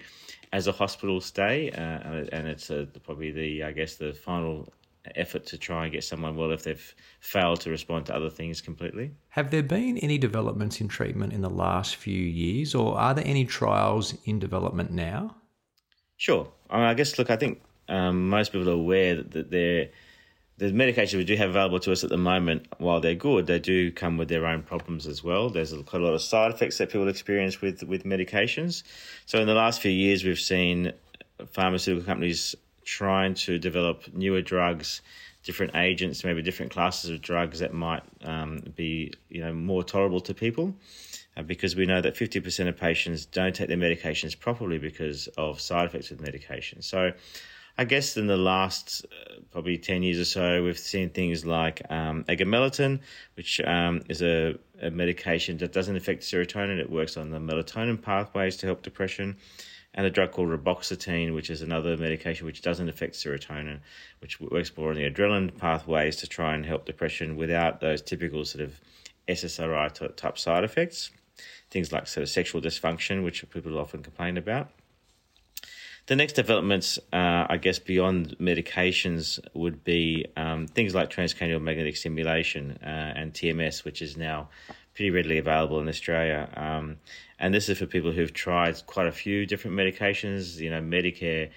as 0.52 0.68
a 0.68 0.72
hospital 0.72 1.22
stay, 1.22 1.72
uh, 1.72 2.26
and 2.36 2.48
it's 2.48 2.70
uh, 2.72 2.86
probably 3.04 3.32
the 3.32 3.64
I 3.64 3.72
guess 3.72 3.96
the 3.96 4.14
final 4.14 4.74
effort 5.16 5.46
to 5.46 5.58
try 5.58 5.86
and 5.86 5.94
get 5.94 6.04
someone 6.04 6.36
well 6.36 6.52
if 6.52 6.64
they've 6.64 6.96
failed 7.20 7.62
to 7.62 7.70
respond 7.70 8.06
to 8.08 8.16
other 8.16 8.30
things 8.30 8.62
completely. 8.62 9.12
Have 9.30 9.52
there 9.52 9.64
been 9.64 9.98
any 10.00 10.18
developments 10.18 10.82
in 10.82 10.88
treatment 10.88 11.34
in 11.34 11.42
the 11.42 11.50
last 11.50 11.96
few 11.96 12.22
years, 12.22 12.76
or 12.76 12.98
are 12.98 13.14
there 13.14 13.26
any 13.26 13.46
trials 13.46 14.14
in 14.26 14.40
development 14.40 14.92
now? 14.92 15.36
Sure. 16.18 16.52
I, 16.70 16.78
mean, 16.78 16.86
I 16.86 16.94
guess, 16.94 17.18
look, 17.18 17.30
I 17.30 17.38
think 17.38 17.62
um, 17.88 18.30
most 18.30 18.52
people 18.52 18.70
are 18.70 18.74
aware 18.74 19.16
that, 19.16 19.32
that 19.32 19.52
they're, 19.52 19.90
the 20.60 20.72
medications 20.72 21.16
we 21.16 21.24
do 21.24 21.38
have 21.38 21.52
available 21.52 21.80
to 21.80 21.92
us 21.94 22.04
at 22.04 22.10
the 22.10 22.18
moment, 22.18 22.68
while 22.80 23.00
they're 23.00 23.16
good, 23.16 23.48
they 23.48 23.60
do 23.60 23.92
come 23.92 24.18
with 24.18 24.28
their 24.28 24.46
own 24.46 24.62
problems 24.62 25.08
as 25.08 25.24
well. 25.24 25.50
There's 25.50 25.72
quite 25.72 26.02
a 26.02 26.06
lot 26.06 26.14
of 26.14 26.22
side 26.22 26.52
effects 26.52 26.78
that 26.80 26.90
people 26.90 27.08
experience 27.08 27.62
with, 27.62 27.82
with 27.84 28.04
medications. 28.04 28.84
So, 29.26 29.40
in 29.40 29.48
the 29.48 29.54
last 29.54 29.82
few 29.82 29.92
years, 29.92 30.26
we've 30.26 30.40
seen 30.40 30.92
pharmaceutical 31.52 32.06
companies 32.06 32.56
trying 32.84 33.36
to 33.36 33.58
develop 33.58 34.14
newer 34.14 34.42
drugs, 34.42 35.02
different 35.46 35.78
agents, 35.78 36.26
maybe 36.26 36.42
different 36.42 36.74
classes 36.74 37.10
of 37.10 37.22
drugs 37.22 37.60
that 37.60 37.74
might 37.74 38.04
um, 38.26 38.62
be 38.76 39.14
you 39.30 39.42
know 39.42 39.54
more 39.54 39.84
tolerable 39.84 40.20
to 40.20 40.34
people. 40.34 40.76
Uh, 41.38 41.44
because 41.44 41.76
we 41.76 41.86
know 41.86 42.02
that 42.02 42.16
50% 42.16 42.68
of 42.68 42.76
patients 42.76 43.26
don't 43.26 43.56
take 43.56 43.70
their 43.70 43.78
medications 43.78 44.38
properly 44.38 44.78
because 44.78 45.28
of 45.38 45.62
side 45.62 45.86
effects 45.86 46.10
with 46.10 46.20
medication. 46.20 46.82
So, 46.82 47.14
I 47.80 47.86
guess 47.86 48.18
in 48.18 48.28
the 48.28 48.36
last 48.36 49.06
uh, 49.06 49.36
probably 49.52 49.78
10 49.78 50.04
years 50.04 50.20
or 50.20 50.26
so, 50.26 50.62
we've 50.62 50.78
seen 50.78 51.12
things 51.12 51.46
like 51.46 51.82
um, 51.90 52.26
which 53.36 53.62
um, 53.66 54.02
is 54.10 54.22
a, 54.22 54.60
a, 54.82 54.92
medication 54.92 55.58
that 55.60 55.72
doesn't 55.72 55.96
affect 55.96 56.24
serotonin. 56.24 56.78
It 56.78 56.92
works 56.92 57.16
on 57.16 57.30
the 57.30 57.38
melatonin 57.38 58.02
pathways 58.02 58.58
to 58.58 58.66
help 58.66 58.82
depression. 58.82 59.38
and 59.94 60.06
a 60.06 60.10
drug 60.10 60.34
called 60.34 60.50
reboxetine, 60.50 61.34
which 61.34 61.50
is 61.50 61.62
another 61.62 61.96
medication 61.96 62.46
which 62.46 62.62
doesn't 62.62 62.90
affect 62.90 63.16
serotonin, 63.16 63.80
which 64.20 64.42
works 64.42 64.76
more 64.76 64.90
on 64.90 64.98
the 64.98 65.10
adrenaline 65.10 65.58
pathways 65.58 66.18
to 66.18 66.28
try 66.28 66.54
and 66.54 66.66
help 66.66 66.84
depression 66.86 67.38
without 67.38 67.80
those 67.80 68.02
typical 68.02 68.44
sort 68.44 68.62
of 68.62 68.82
SSRI 69.30 70.18
type 70.18 70.38
side 70.38 70.66
effects. 70.66 71.12
Things 71.72 71.94
like 71.94 72.08
sort 72.08 72.24
of 72.24 72.30
sexual 72.30 72.62
dysfunction, 72.62 73.24
which 73.24 73.50
people 73.50 73.80
often 73.80 74.04
complain 74.04 74.36
about. 74.36 74.70
The 76.10 76.16
next 76.16 76.34
developments, 76.34 76.98
uh, 77.14 77.46
I 77.48 77.58
guess, 77.58 77.78
beyond 77.78 78.36
medications 78.40 79.40
would 79.54 79.84
be 79.84 80.26
um, 80.36 80.66
things 80.66 80.96
like 80.96 81.12
transcranial 81.12 81.62
magnetic 81.62 81.98
stimulation 81.98 82.80
uh, 82.82 83.14
and 83.16 83.32
TMS, 83.32 83.86
which 83.86 84.02
is 84.02 84.18
now 84.18 84.50
pretty 84.96 85.12
readily 85.12 85.38
available 85.38 85.80
in 85.80 85.88
Australia. 85.88 86.50
Um, 86.58 86.98
and 87.38 87.54
this 87.54 87.70
is 87.70 87.78
for 87.78 87.86
people 87.86 88.12
who've 88.12 88.34
tried 88.34 88.84
quite 88.88 89.06
a 89.06 89.12
few 89.12 89.46
different 89.46 89.78
medications. 89.78 90.58
You 90.58 90.72
know, 90.72 90.82
Medicare 90.82 91.52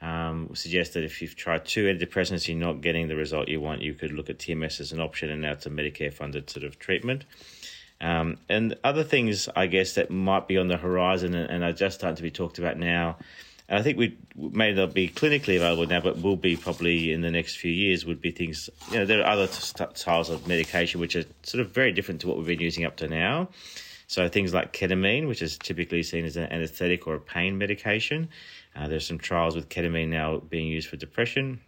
um, 0.00 0.52
suggests 0.54 0.94
that 0.94 1.04
if 1.04 1.20
you've 1.20 1.36
tried 1.36 1.66
two 1.66 1.84
antidepressants, 1.84 2.48
you're 2.48 2.56
not 2.56 2.80
getting 2.80 3.08
the 3.08 3.16
result 3.16 3.48
you 3.48 3.60
want, 3.60 3.82
you 3.82 3.92
could 3.92 4.12
look 4.12 4.30
at 4.30 4.38
TMS 4.38 4.80
as 4.80 4.90
an 4.90 5.00
option, 5.00 5.28
and 5.28 5.42
now 5.42 5.52
it's 5.52 5.66
a 5.66 5.70
Medicare 5.70 6.14
funded 6.14 6.48
sort 6.48 6.64
of 6.64 6.78
treatment. 6.78 7.26
Um, 8.00 8.38
and 8.48 8.74
other 8.82 9.04
things, 9.04 9.50
I 9.54 9.66
guess, 9.66 9.96
that 9.96 10.10
might 10.10 10.48
be 10.48 10.56
on 10.56 10.68
the 10.68 10.78
horizon 10.78 11.34
and, 11.34 11.50
and 11.50 11.62
are 11.62 11.74
just 11.74 11.98
starting 11.98 12.16
to 12.16 12.22
be 12.22 12.30
talked 12.30 12.58
about 12.58 12.78
now 12.78 13.18
and 13.68 13.78
I 13.78 13.82
think 13.82 13.98
we 13.98 14.16
may 14.36 14.72
not 14.72 14.94
be 14.94 15.08
clinically 15.08 15.56
available 15.56 15.86
now, 15.86 16.00
but 16.00 16.22
will 16.22 16.36
be 16.36 16.56
probably 16.56 17.12
in 17.12 17.20
the 17.20 17.30
next 17.30 17.56
few 17.56 17.70
years. 17.70 18.06
Would 18.06 18.20
be 18.20 18.30
things. 18.30 18.70
You 18.90 18.98
know, 18.98 19.06
there 19.06 19.20
are 19.20 19.30
other 19.30 19.46
styles 19.46 20.30
of 20.30 20.46
medication 20.46 21.00
which 21.00 21.16
are 21.16 21.24
sort 21.42 21.60
of 21.60 21.70
very 21.70 21.92
different 21.92 22.20
to 22.22 22.28
what 22.28 22.38
we've 22.38 22.46
been 22.46 22.60
using 22.60 22.84
up 22.84 22.96
to 22.96 23.08
now. 23.08 23.48
So 24.06 24.26
things 24.28 24.54
like 24.54 24.72
ketamine, 24.72 25.28
which 25.28 25.42
is 25.42 25.58
typically 25.58 26.02
seen 26.02 26.24
as 26.24 26.38
an 26.38 26.50
anesthetic 26.50 27.06
or 27.06 27.16
a 27.16 27.20
pain 27.20 27.58
medication. 27.58 28.30
Uh, 28.74 28.88
there's 28.88 29.06
some 29.06 29.18
trials 29.18 29.54
with 29.54 29.68
ketamine 29.68 30.08
now 30.08 30.38
being 30.38 30.66
used 30.66 30.88
for 30.88 30.96
depression 30.96 31.60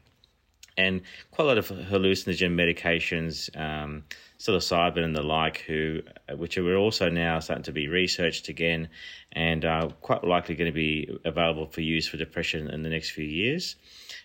and 0.81 1.03
quite 1.31 1.45
a 1.45 1.49
lot 1.49 1.59
of 1.59 1.69
hallucinogen 1.69 2.55
medications, 2.55 3.55
um, 3.59 4.05
psilocybin 4.41 5.05
and 5.05 5.15
the 5.15 5.23
like, 5.23 5.59
who 5.59 6.01
which 6.35 6.57
are 6.57 6.77
also 6.77 7.11
now 7.11 7.39
starting 7.41 7.65
to 7.65 7.73
be 7.73 7.89
researched 7.89 8.49
again, 8.49 8.89
and 9.33 9.65
are 9.65 9.91
quite 10.01 10.25
likely 10.25 10.55
going 10.55 10.71
to 10.71 10.75
be 10.75 11.19
available 11.25 11.67
for 11.67 11.83
use 11.83 12.09
for 12.09 12.17
depression 12.17 12.71
in 12.71 12.83
the 12.83 12.89
next 12.89 13.11
few 13.11 13.25
years. 13.25 13.77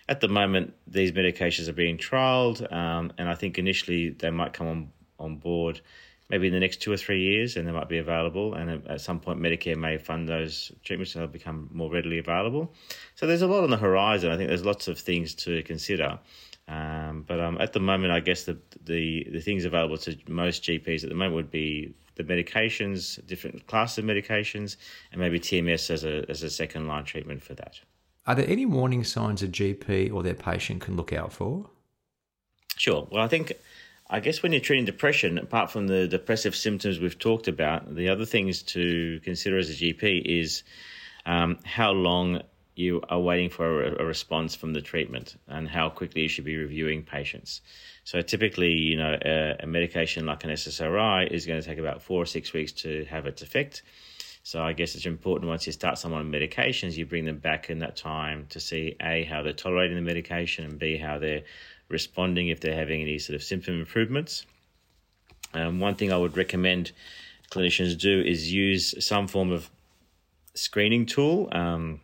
At 0.08 0.20
the 0.20 0.28
moment, 0.28 0.74
these 0.86 1.12
medications 1.12 1.68
are 1.68 1.74
being 1.74 1.98
trialled, 1.98 2.72
um, 2.72 3.12
and 3.18 3.28
I 3.28 3.34
think 3.34 3.58
initially 3.58 4.10
they 4.10 4.30
might 4.30 4.52
come 4.52 4.66
on 4.66 4.92
on 5.18 5.36
board 5.36 5.80
maybe 6.28 6.48
in 6.48 6.52
the 6.52 6.60
next 6.60 6.82
two 6.82 6.92
or 6.92 6.96
three 6.96 7.22
years, 7.22 7.56
and 7.56 7.66
they 7.66 7.72
might 7.72 7.88
be 7.88 7.98
available. 7.98 8.54
And 8.54 8.86
at 8.88 9.00
some 9.00 9.20
point, 9.20 9.40
Medicare 9.40 9.76
may 9.76 9.96
fund 9.98 10.28
those 10.28 10.72
treatments, 10.82 11.14
and 11.14 11.22
they'll 11.22 11.28
become 11.30 11.68
more 11.72 11.90
readily 11.90 12.18
available. 12.18 12.74
So 13.14 13.26
there's 13.26 13.42
a 13.42 13.46
lot 13.46 13.62
on 13.62 13.70
the 13.70 13.76
horizon. 13.76 14.32
I 14.32 14.36
think 14.36 14.48
there's 14.48 14.64
lots 14.64 14.88
of 14.88 14.98
things 14.98 15.34
to 15.36 15.62
consider. 15.62 16.18
Um, 16.68 17.24
but 17.26 17.38
um, 17.40 17.58
at 17.60 17.72
the 17.72 17.80
moment, 17.80 18.12
I 18.12 18.20
guess 18.20 18.44
the, 18.44 18.58
the 18.84 19.26
the 19.30 19.40
things 19.40 19.64
available 19.64 19.98
to 19.98 20.16
most 20.26 20.64
GPs 20.64 21.04
at 21.04 21.08
the 21.08 21.14
moment 21.14 21.34
would 21.34 21.50
be 21.50 21.94
the 22.16 22.24
medications, 22.24 23.24
different 23.26 23.66
classes 23.66 23.98
of 23.98 24.04
medications, 24.04 24.76
and 25.12 25.20
maybe 25.20 25.38
TMS 25.38 25.90
as 25.90 26.04
a 26.04 26.28
as 26.28 26.42
a 26.42 26.50
second 26.50 26.88
line 26.88 27.04
treatment 27.04 27.42
for 27.42 27.54
that. 27.54 27.80
Are 28.26 28.34
there 28.34 28.48
any 28.48 28.66
warning 28.66 29.04
signs 29.04 29.42
a 29.42 29.48
GP 29.48 30.12
or 30.12 30.22
their 30.24 30.34
patient 30.34 30.80
can 30.80 30.96
look 30.96 31.12
out 31.12 31.32
for? 31.32 31.70
Sure. 32.76 33.06
Well, 33.10 33.22
I 33.22 33.28
think 33.28 33.52
I 34.10 34.20
guess 34.20 34.42
when 34.42 34.52
you're 34.52 34.60
treating 34.60 34.84
depression, 34.84 35.38
apart 35.38 35.70
from 35.70 35.86
the 35.86 36.08
depressive 36.08 36.56
symptoms 36.56 36.98
we've 36.98 37.18
talked 37.18 37.48
about, 37.48 37.94
the 37.94 38.08
other 38.08 38.24
things 38.24 38.62
to 38.64 39.20
consider 39.20 39.58
as 39.58 39.70
a 39.70 39.74
GP 39.74 40.22
is 40.24 40.64
um, 41.24 41.58
how 41.64 41.92
long 41.92 42.42
you 42.76 43.00
are 43.08 43.18
waiting 43.18 43.48
for 43.48 43.82
a, 43.82 44.02
a, 44.02 44.04
response 44.04 44.54
from 44.54 44.74
the 44.74 44.82
treatment 44.82 45.36
and 45.48 45.66
how 45.66 45.88
quickly 45.88 46.22
you 46.22 46.28
should 46.28 46.44
be 46.44 46.56
reviewing 46.56 47.02
patients. 47.02 47.62
So 48.04 48.20
typically, 48.20 48.72
you 48.72 48.98
know, 48.98 49.18
a, 49.24 49.56
a, 49.60 49.66
medication 49.66 50.26
like 50.26 50.44
an 50.44 50.50
SSRI 50.50 51.30
is 51.30 51.46
going 51.46 51.60
to 51.60 51.66
take 51.66 51.78
about 51.78 52.02
four 52.02 52.22
or 52.22 52.26
six 52.26 52.52
weeks 52.52 52.72
to 52.72 53.06
have 53.06 53.26
its 53.26 53.40
effect. 53.40 53.82
So 54.42 54.62
I 54.62 54.74
guess 54.74 54.94
it's 54.94 55.06
important 55.06 55.48
once 55.48 55.66
you 55.66 55.72
start 55.72 55.98
someone 55.98 56.20
on 56.20 56.30
medications, 56.30 56.96
you 56.96 57.06
bring 57.06 57.24
them 57.24 57.38
back 57.38 57.70
in 57.70 57.78
that 57.80 57.96
time 57.96 58.46
to 58.50 58.60
see 58.60 58.94
a 59.00 59.24
how 59.24 59.42
they're 59.42 59.54
tolerating 59.54 59.96
the 59.96 60.02
medication 60.02 60.66
and 60.66 60.78
b 60.78 60.98
how 60.98 61.18
they're 61.18 61.42
responding 61.88 62.48
if 62.48 62.60
they're 62.60 62.76
having 62.76 63.00
any 63.00 63.18
sort 63.18 63.34
of 63.34 63.42
symptom 63.42 63.80
improvements. 63.80 64.44
Um, 65.54 65.80
one 65.80 65.94
thing 65.94 66.12
I 66.12 66.16
would 66.18 66.36
recommend 66.36 66.92
clinicians 67.50 67.98
do 67.98 68.20
is 68.20 68.52
use 68.52 68.94
some 69.04 69.26
form 69.26 69.50
of 69.50 69.70
screening 70.54 71.06
tool. 71.06 71.48
Um, 71.52 72.00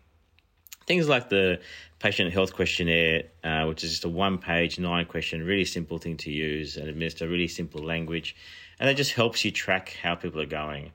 Things 0.86 1.08
like 1.08 1.28
the 1.28 1.60
patient 1.98 2.32
health 2.32 2.52
questionnaire, 2.54 3.24
uh, 3.44 3.64
which 3.66 3.84
is 3.84 3.90
just 3.90 4.04
a 4.04 4.08
one 4.08 4.38
page, 4.38 4.78
nine 4.78 5.06
question, 5.06 5.44
really 5.44 5.64
simple 5.64 5.98
thing 5.98 6.16
to 6.18 6.30
use 6.30 6.76
and 6.76 6.88
administer 6.88 7.28
really 7.28 7.48
simple 7.48 7.82
language. 7.82 8.34
And 8.80 8.90
it 8.90 8.94
just 8.94 9.12
helps 9.12 9.44
you 9.44 9.50
track 9.52 9.96
how 10.02 10.16
people 10.16 10.40
are 10.40 10.46
going. 10.46 10.92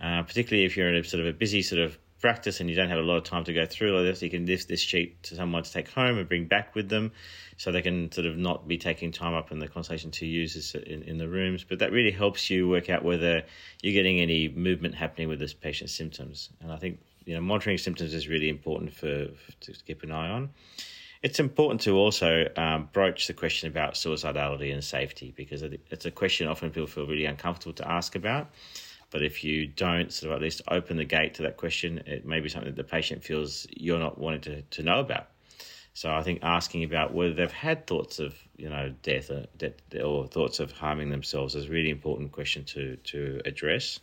Uh, 0.00 0.22
particularly 0.22 0.64
if 0.64 0.76
you're 0.76 0.88
in 0.88 0.96
a 0.96 1.04
sort 1.04 1.20
of 1.20 1.26
a 1.26 1.32
busy 1.32 1.62
sort 1.62 1.80
of 1.80 1.98
practice 2.20 2.60
and 2.60 2.70
you 2.70 2.76
don't 2.76 2.88
have 2.88 2.98
a 2.98 3.02
lot 3.02 3.16
of 3.16 3.24
time 3.24 3.44
to 3.44 3.52
go 3.52 3.66
through 3.66 3.96
all 3.96 4.02
this, 4.02 4.22
you 4.22 4.30
can 4.30 4.44
give 4.44 4.66
this 4.66 4.80
sheet 4.80 5.22
to 5.22 5.34
someone 5.34 5.62
to 5.62 5.70
take 5.70 5.90
home 5.90 6.16
and 6.16 6.26
bring 6.26 6.46
back 6.46 6.74
with 6.74 6.88
them 6.88 7.12
so 7.56 7.70
they 7.70 7.82
can 7.82 8.10
sort 8.12 8.26
of 8.26 8.36
not 8.36 8.66
be 8.66 8.78
taking 8.78 9.12
time 9.12 9.34
up 9.34 9.52
in 9.52 9.58
the 9.58 9.68
consultation 9.68 10.10
to 10.10 10.24
use 10.24 10.54
this 10.54 10.74
in, 10.74 11.02
in 11.02 11.18
the 11.18 11.28
rooms. 11.28 11.64
But 11.68 11.80
that 11.80 11.92
really 11.92 12.10
helps 12.10 12.48
you 12.48 12.66
work 12.66 12.88
out 12.88 13.04
whether 13.04 13.42
you're 13.82 13.92
getting 13.92 14.20
any 14.20 14.48
movement 14.48 14.94
happening 14.94 15.28
with 15.28 15.38
this 15.38 15.52
patient's 15.52 15.92
symptoms. 15.92 16.48
And 16.60 16.72
I 16.72 16.76
think 16.76 16.98
you 17.24 17.34
know, 17.34 17.40
monitoring 17.40 17.78
symptoms 17.78 18.14
is 18.14 18.28
really 18.28 18.48
important 18.48 18.92
for, 18.92 19.28
for 19.34 19.52
to 19.60 19.72
keep 19.84 20.02
an 20.02 20.10
eye 20.10 20.28
on. 20.28 20.50
It's 21.22 21.40
important 21.40 21.80
to 21.82 21.96
also 21.96 22.48
um, 22.56 22.90
broach 22.92 23.26
the 23.26 23.32
question 23.32 23.68
about 23.68 23.94
suicidality 23.94 24.72
and 24.72 24.84
safety 24.84 25.32
because 25.34 25.62
it's 25.62 26.04
a 26.04 26.10
question 26.10 26.48
often 26.48 26.70
people 26.70 26.86
feel 26.86 27.06
really 27.06 27.24
uncomfortable 27.24 27.72
to 27.74 27.90
ask 27.90 28.14
about. 28.14 28.50
But 29.10 29.22
if 29.22 29.42
you 29.42 29.66
don't 29.66 30.12
sort 30.12 30.32
of 30.32 30.36
at 30.36 30.42
least 30.42 30.60
open 30.68 30.96
the 30.96 31.04
gate 31.04 31.34
to 31.34 31.42
that 31.42 31.56
question, 31.56 32.02
it 32.06 32.26
may 32.26 32.40
be 32.40 32.48
something 32.48 32.74
that 32.74 32.76
the 32.76 32.84
patient 32.84 33.24
feels 33.24 33.66
you're 33.70 33.98
not 33.98 34.18
wanting 34.18 34.40
to, 34.42 34.62
to 34.62 34.82
know 34.82 35.00
about. 35.00 35.28
So 35.94 36.12
I 36.12 36.22
think 36.24 36.40
asking 36.42 36.82
about 36.82 37.14
whether 37.14 37.32
they've 37.32 37.50
had 37.50 37.86
thoughts 37.86 38.18
of 38.18 38.34
you 38.56 38.68
know 38.68 38.92
death 39.02 39.30
or, 39.30 39.46
death 39.56 39.74
or 40.02 40.26
thoughts 40.26 40.58
of 40.58 40.72
harming 40.72 41.10
themselves 41.10 41.54
is 41.54 41.66
a 41.66 41.70
really 41.70 41.90
important 41.90 42.32
question 42.32 42.64
to 42.64 42.96
to 42.96 43.40
address. 43.44 44.00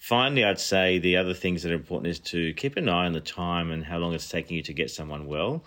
Finally, 0.00 0.42
I'd 0.42 0.58
say 0.58 0.98
the 0.98 1.18
other 1.18 1.34
things 1.34 1.62
that 1.62 1.70
are 1.70 1.74
important 1.74 2.10
is 2.10 2.18
to 2.20 2.54
keep 2.54 2.78
an 2.78 2.88
eye 2.88 3.04
on 3.04 3.12
the 3.12 3.20
time 3.20 3.70
and 3.70 3.84
how 3.84 3.98
long 3.98 4.14
it's 4.14 4.30
taking 4.30 4.56
you 4.56 4.62
to 4.62 4.72
get 4.72 4.90
someone 4.90 5.26
well. 5.26 5.62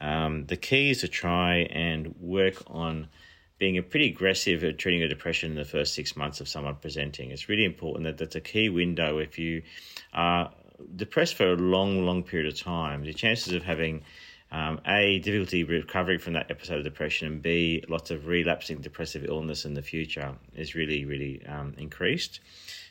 Um, 0.00 0.46
the 0.46 0.56
key 0.56 0.90
is 0.90 1.00
to 1.00 1.08
try 1.08 1.56
and 1.70 2.14
work 2.20 2.62
on 2.68 3.08
being 3.58 3.82
pretty 3.82 4.10
aggressive 4.10 4.62
at 4.62 4.78
treating 4.78 5.02
a 5.02 5.08
depression 5.08 5.50
in 5.50 5.56
the 5.56 5.64
first 5.64 5.92
six 5.92 6.14
months 6.14 6.40
of 6.40 6.48
someone 6.48 6.76
presenting. 6.76 7.32
It's 7.32 7.48
really 7.48 7.64
important 7.64 8.04
that 8.04 8.16
that's 8.16 8.36
a 8.36 8.40
key 8.40 8.68
window. 8.68 9.18
If 9.18 9.40
you 9.40 9.62
are 10.12 10.52
depressed 10.94 11.34
for 11.34 11.52
a 11.52 11.56
long, 11.56 12.06
long 12.06 12.22
period 12.22 12.52
of 12.52 12.58
time, 12.58 13.02
the 13.02 13.12
chances 13.12 13.54
of 13.54 13.64
having 13.64 14.04
um, 14.52 14.80
a 14.86 15.18
difficulty 15.18 15.64
recovering 15.64 16.20
from 16.20 16.34
that 16.34 16.48
episode 16.48 16.78
of 16.78 16.84
depression 16.84 17.26
and 17.26 17.42
b 17.42 17.82
lots 17.88 18.12
of 18.12 18.28
relapsing 18.28 18.80
depressive 18.80 19.24
illness 19.24 19.64
in 19.64 19.74
the 19.74 19.82
future 19.82 20.32
is 20.54 20.76
really 20.76 21.04
really 21.04 21.44
um, 21.46 21.74
increased 21.76 22.38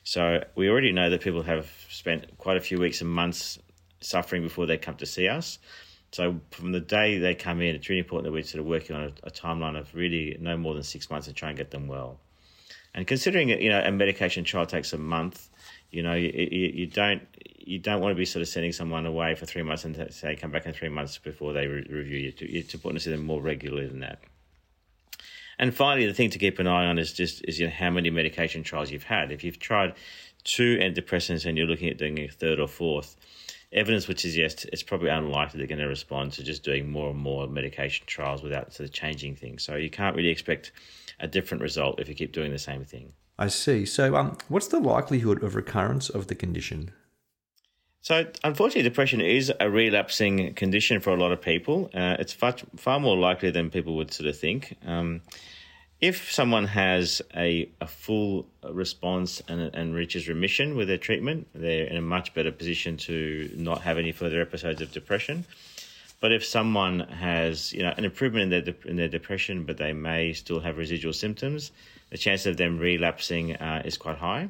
so 0.03 0.43
we 0.55 0.69
already 0.69 0.91
know 0.91 1.10
that 1.10 1.22
people 1.22 1.43
have 1.43 1.72
spent 1.89 2.38
quite 2.38 2.57
a 2.57 2.62
few 2.62 2.79
weeks 2.79 3.01
and 3.01 3.10
months 3.10 3.60
suffering 4.01 4.41
before 4.41 4.65
they 4.65 4.77
come 4.77 4.95
to 4.95 5.05
see 5.05 5.27
us. 5.27 5.60
So 6.12 6.39
from 6.51 6.74
the 6.74 6.79
day 6.79 7.17
they 7.17 7.33
come 7.33 7.62
in, 7.62 7.75
it's 7.75 7.89
really 7.89 8.00
important 8.00 8.25
that 8.25 8.33
we're 8.33 8.43
sort 8.43 8.60
of 8.60 8.67
working 8.67 8.95
on 8.95 9.03
a, 9.03 9.27
a 9.27 9.31
timeline 9.31 9.79
of 9.79 9.93
really 9.95 10.38
no 10.39 10.57
more 10.57 10.74
than 10.74 10.83
six 10.83 11.10
months 11.10 11.27
to 11.27 11.33
try 11.33 11.50
and 11.50 11.57
get 11.57 11.72
them 11.72 11.88
well. 11.88 12.19
And 12.93 13.07
considering 13.07 13.50
you 13.50 13.69
know 13.69 13.81
a 13.83 13.91
medication 13.91 14.43
trial 14.43 14.67
takes 14.67 14.93
a 14.93 14.98
month, 14.98 15.50
you 15.89 16.03
know 16.03 16.13
you, 16.13 16.29
you, 16.29 16.67
you 16.74 16.86
don't 16.88 17.24
you 17.57 17.79
don't 17.79 18.01
want 18.01 18.12
to 18.12 18.15
be 18.15 18.25
sort 18.25 18.41
of 18.41 18.48
sending 18.48 18.72
someone 18.74 19.05
away 19.05 19.33
for 19.33 19.45
three 19.45 19.63
months 19.63 19.86
and 19.86 20.13
say 20.13 20.36
come 20.36 20.51
back 20.51 20.67
in 20.67 20.74
three 20.74 20.89
months 20.89 21.17
before 21.17 21.53
they 21.53 21.65
re- 21.65 21.88
review 21.89 22.19
you. 22.19 22.33
It's 22.39 22.74
important 22.74 23.01
to 23.01 23.05
see 23.05 23.15
them 23.15 23.25
more 23.25 23.41
regularly 23.41 23.88
than 23.88 24.01
that. 24.01 24.19
And 25.63 25.74
finally, 25.74 26.05
the 26.05 26.13
thing 26.13 26.29
to 26.32 26.39
keep 26.39 26.60
an 26.60 26.67
eye 26.67 26.88
on 26.88 27.00
is 27.00 27.13
just 27.13 27.41
is 27.46 27.58
you 27.58 27.67
know, 27.67 27.72
how 27.72 27.89
many 27.89 28.10
medication 28.10 28.63
trials 28.63 28.91
you've 28.91 29.05
had. 29.05 29.32
If 29.32 29.46
you've 29.46 29.60
tried 29.60 29.93
two 30.43 30.77
antidepressants 30.79 31.46
and 31.46 31.58
you're 31.58 31.67
looking 31.67 31.88
at 31.88 31.98
doing 31.98 32.20
a 32.20 32.27
third 32.27 32.60
or 32.60 32.67
fourth, 32.67 33.15
evidence 33.72 34.10
would 34.10 34.20
suggest 34.20 34.65
it's 34.74 34.84
probably 34.84 35.08
unlikely 35.08 35.60
they're 35.60 35.67
going 35.67 35.79
to 35.79 35.88
respond 35.88 36.34
to 36.34 36.43
just 36.43 36.63
doing 36.63 36.91
more 36.91 37.12
and 37.12 37.17
more 37.17 37.48
medication 37.48 38.05
trials 38.08 38.43
without 38.43 38.74
sort 38.74 38.89
of 38.89 38.93
changing 38.93 39.38
things. 39.38 39.63
So 39.63 39.77
you 39.77 39.89
can't 39.89 40.17
really 40.17 40.32
expect 40.32 40.74
a 41.22 41.29
different 41.29 41.63
result 41.63 41.98
if 41.98 42.10
you 42.10 42.15
keep 42.15 42.34
doing 42.34 42.51
the 42.51 42.60
same 42.60 42.84
thing. 42.84 43.13
I 43.39 43.48
see. 43.48 43.86
So, 43.86 44.17
um, 44.17 44.38
what's 44.50 44.67
the 44.67 44.82
likelihood 44.82 45.41
of 45.43 45.55
recurrence 45.55 46.10
of 46.10 46.27
the 46.27 46.36
condition? 46.36 46.91
So, 48.01 48.27
unfortunately, 48.43 48.84
depression 48.84 49.22
is 49.22 49.50
a 49.62 49.70
relapsing 49.70 50.55
condition 50.55 51.00
for 51.00 51.12
a 51.12 51.15
lot 51.15 51.32
of 51.32 51.39
people. 51.39 51.89
Uh, 51.93 52.17
it's 52.20 52.34
far, 52.34 52.53
far 52.75 53.00
more 53.00 53.15
likely 53.15 53.50
than 53.50 53.70
people 53.70 53.96
would 53.96 54.12
sort 54.12 54.27
of 54.27 54.38
think. 54.38 54.75
Um, 54.86 55.22
if 56.03 56.33
someone 56.33 56.65
has 56.65 57.22
a, 57.33 57.69
a 57.79 57.88
full 57.88 58.45
response 58.69 59.41
and, 59.48 59.62
and 59.74 59.95
reaches 59.95 60.27
remission 60.27 60.75
with 60.75 60.89
their 60.89 60.98
treatment, 60.98 61.48
they're 61.55 61.86
in 61.86 61.95
a 61.95 62.01
much 62.01 62.33
better 62.33 62.51
position 62.51 62.98
to 62.98 63.50
not 63.55 63.83
have 63.83 63.98
any 63.98 64.12
further 64.12 64.41
episodes 64.41 64.81
of 64.81 64.91
depression. 64.91 65.45
But 66.19 66.33
if 66.33 66.43
someone 66.43 67.00
has, 67.00 67.72
you 67.72 67.83
know, 67.83 67.93
an 67.95 68.03
improvement 68.03 68.51
in 68.51 68.65
their 68.65 68.75
in 68.83 68.98
their 68.98 69.07
depression, 69.07 69.63
but 69.63 69.77
they 69.77 69.93
may 69.93 70.33
still 70.33 70.60
have 70.60 70.77
residual 70.77 71.13
symptoms, 71.13 71.72
the 72.10 72.17
chance 72.17 72.45
of 72.45 72.57
them 72.57 72.79
relapsing 72.79 73.55
uh, 73.55 73.83
is 73.86 73.98
quite 73.98 74.17
high. 74.17 74.50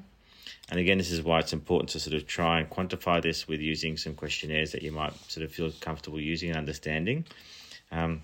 And 0.69 0.79
again, 0.79 0.97
this 0.97 1.11
is 1.11 1.21
why 1.21 1.37
it's 1.37 1.53
important 1.53 1.89
to 1.91 1.99
sort 1.99 2.15
of 2.15 2.25
try 2.25 2.61
and 2.61 2.67
quantify 2.67 3.21
this 3.21 3.47
with 3.47 3.59
using 3.59 3.95
some 3.97 4.15
questionnaires 4.15 4.71
that 4.71 4.81
you 4.81 4.91
might 4.91 5.13
sort 5.31 5.43
of 5.45 5.51
feel 5.51 5.71
comfortable 5.81 6.19
using 6.19 6.49
and 6.49 6.57
understanding. 6.57 7.25
Um, 7.91 8.23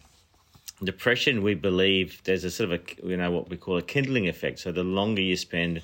depression, 0.83 1.43
we 1.43 1.55
believe 1.55 2.21
there's 2.23 2.43
a 2.43 2.51
sort 2.51 2.71
of 2.71 2.79
a 2.79 3.07
you 3.07 3.17
know 3.17 3.31
what 3.31 3.49
we 3.49 3.57
call 3.57 3.77
a 3.77 3.81
kindling 3.81 4.27
effect. 4.27 4.59
So 4.59 4.71
the 4.71 4.83
longer 4.83 5.21
you 5.21 5.35
spend 5.35 5.81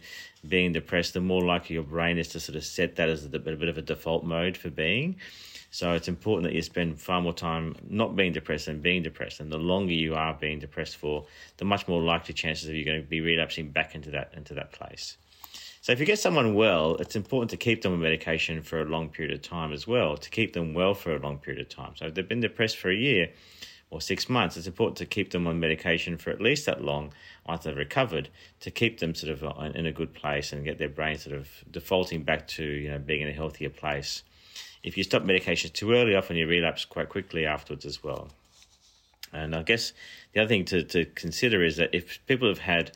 being 0.47 0.73
depressed, 0.73 1.13
the 1.13 1.21
more 1.21 1.43
likely 1.43 1.75
your 1.75 1.83
brain 1.83 2.17
is 2.17 2.29
to 2.29 2.39
sort 2.39 2.55
of 2.55 2.63
set 2.63 2.95
that 2.97 3.09
as 3.09 3.25
a, 3.25 3.29
bit 3.29 3.69
of 3.69 3.77
a 3.77 3.81
default 3.81 4.23
mode 4.23 4.55
for 4.57 4.69
being. 4.69 5.17
So 5.71 5.91
it's 5.93 6.07
important 6.07 6.43
that 6.43 6.55
you 6.55 6.61
spend 6.61 7.01
far 7.01 7.19
more 7.19 7.33
time 7.33 7.75
not 7.89 8.15
being 8.15 8.31
depressed 8.31 8.67
than 8.67 8.79
being 8.79 9.03
depressed. 9.03 9.41
And 9.41 9.51
the 9.51 9.57
longer 9.57 9.91
you 9.91 10.15
are 10.15 10.33
being 10.33 10.59
depressed 10.59 10.95
for, 10.95 11.25
the 11.57 11.65
much 11.65 11.87
more 11.87 12.01
likely 12.01 12.33
chances 12.33 12.69
of 12.69 12.75
you 12.75 12.85
going 12.85 13.01
to 13.01 13.07
be 13.07 13.19
relapsing 13.19 13.71
back 13.71 13.95
into 13.95 14.11
that 14.11 14.33
into 14.35 14.53
that 14.53 14.71
place. 14.71 15.17
So 15.81 15.91
if 15.91 15.99
you 15.99 16.05
get 16.05 16.17
someone 16.17 16.55
well, 16.55 16.95
it's 16.95 17.15
important 17.15 17.51
to 17.51 17.57
keep 17.57 17.83
them 17.83 17.93
on 17.93 17.99
medication 17.99 18.63
for 18.63 18.81
a 18.81 18.85
long 18.85 19.09
period 19.09 19.35
of 19.35 19.43
time 19.43 19.71
as 19.71 19.85
well, 19.85 20.17
to 20.17 20.29
keep 20.31 20.53
them 20.53 20.73
well 20.73 20.95
for 20.95 21.15
a 21.15 21.19
long 21.19 21.37
period 21.37 21.61
of 21.61 21.69
time. 21.69 21.91
So 21.95 22.05
if 22.05 22.15
they've 22.15 22.27
been 22.27 22.39
depressed 22.39 22.77
for 22.77 22.89
a 22.89 22.95
year 22.95 23.29
or 23.89 24.01
six 24.01 24.29
months, 24.29 24.57
it's 24.57 24.67
important 24.67 24.97
to 24.97 25.05
keep 25.05 25.31
them 25.31 25.47
on 25.47 25.59
medication 25.59 26.17
for 26.17 26.29
at 26.29 26.41
least 26.41 26.65
that 26.65 26.83
long 26.83 27.13
once 27.47 27.63
they've 27.63 27.77
recovered, 27.77 28.29
to 28.59 28.71
keep 28.71 28.99
them 28.99 29.13
sort 29.13 29.31
of 29.31 29.75
in 29.75 29.85
a 29.85 29.91
good 29.91 30.13
place 30.13 30.51
and 30.51 30.65
get 30.65 30.77
their 30.79 30.89
brain 30.89 31.17
sort 31.17 31.35
of 31.35 31.49
defaulting 31.69 32.23
back 32.23 32.47
to 32.47 32.63
you 32.63 32.89
know 32.89 32.99
being 32.99 33.21
in 33.21 33.27
a 33.27 33.33
healthier 33.33 33.69
place 33.69 34.23
if 34.85 34.97
you 34.97 35.03
stop 35.03 35.23
medication 35.23 35.71
too 35.71 35.93
early, 35.93 36.13
often 36.13 36.37
you 36.37 36.47
relapse 36.47 36.85
quite 36.85 37.09
quickly 37.09 37.45
afterwards 37.45 37.85
as 37.85 38.03
well. 38.03 38.29
And 39.33 39.55
I 39.55 39.63
guess 39.63 39.93
the 40.31 40.41
other 40.41 40.47
thing 40.47 40.65
to, 40.65 40.83
to 40.83 41.05
consider 41.05 41.63
is 41.63 41.77
that 41.77 41.89
if 41.91 42.19
people 42.27 42.47
have 42.47 42.59
had 42.59 42.91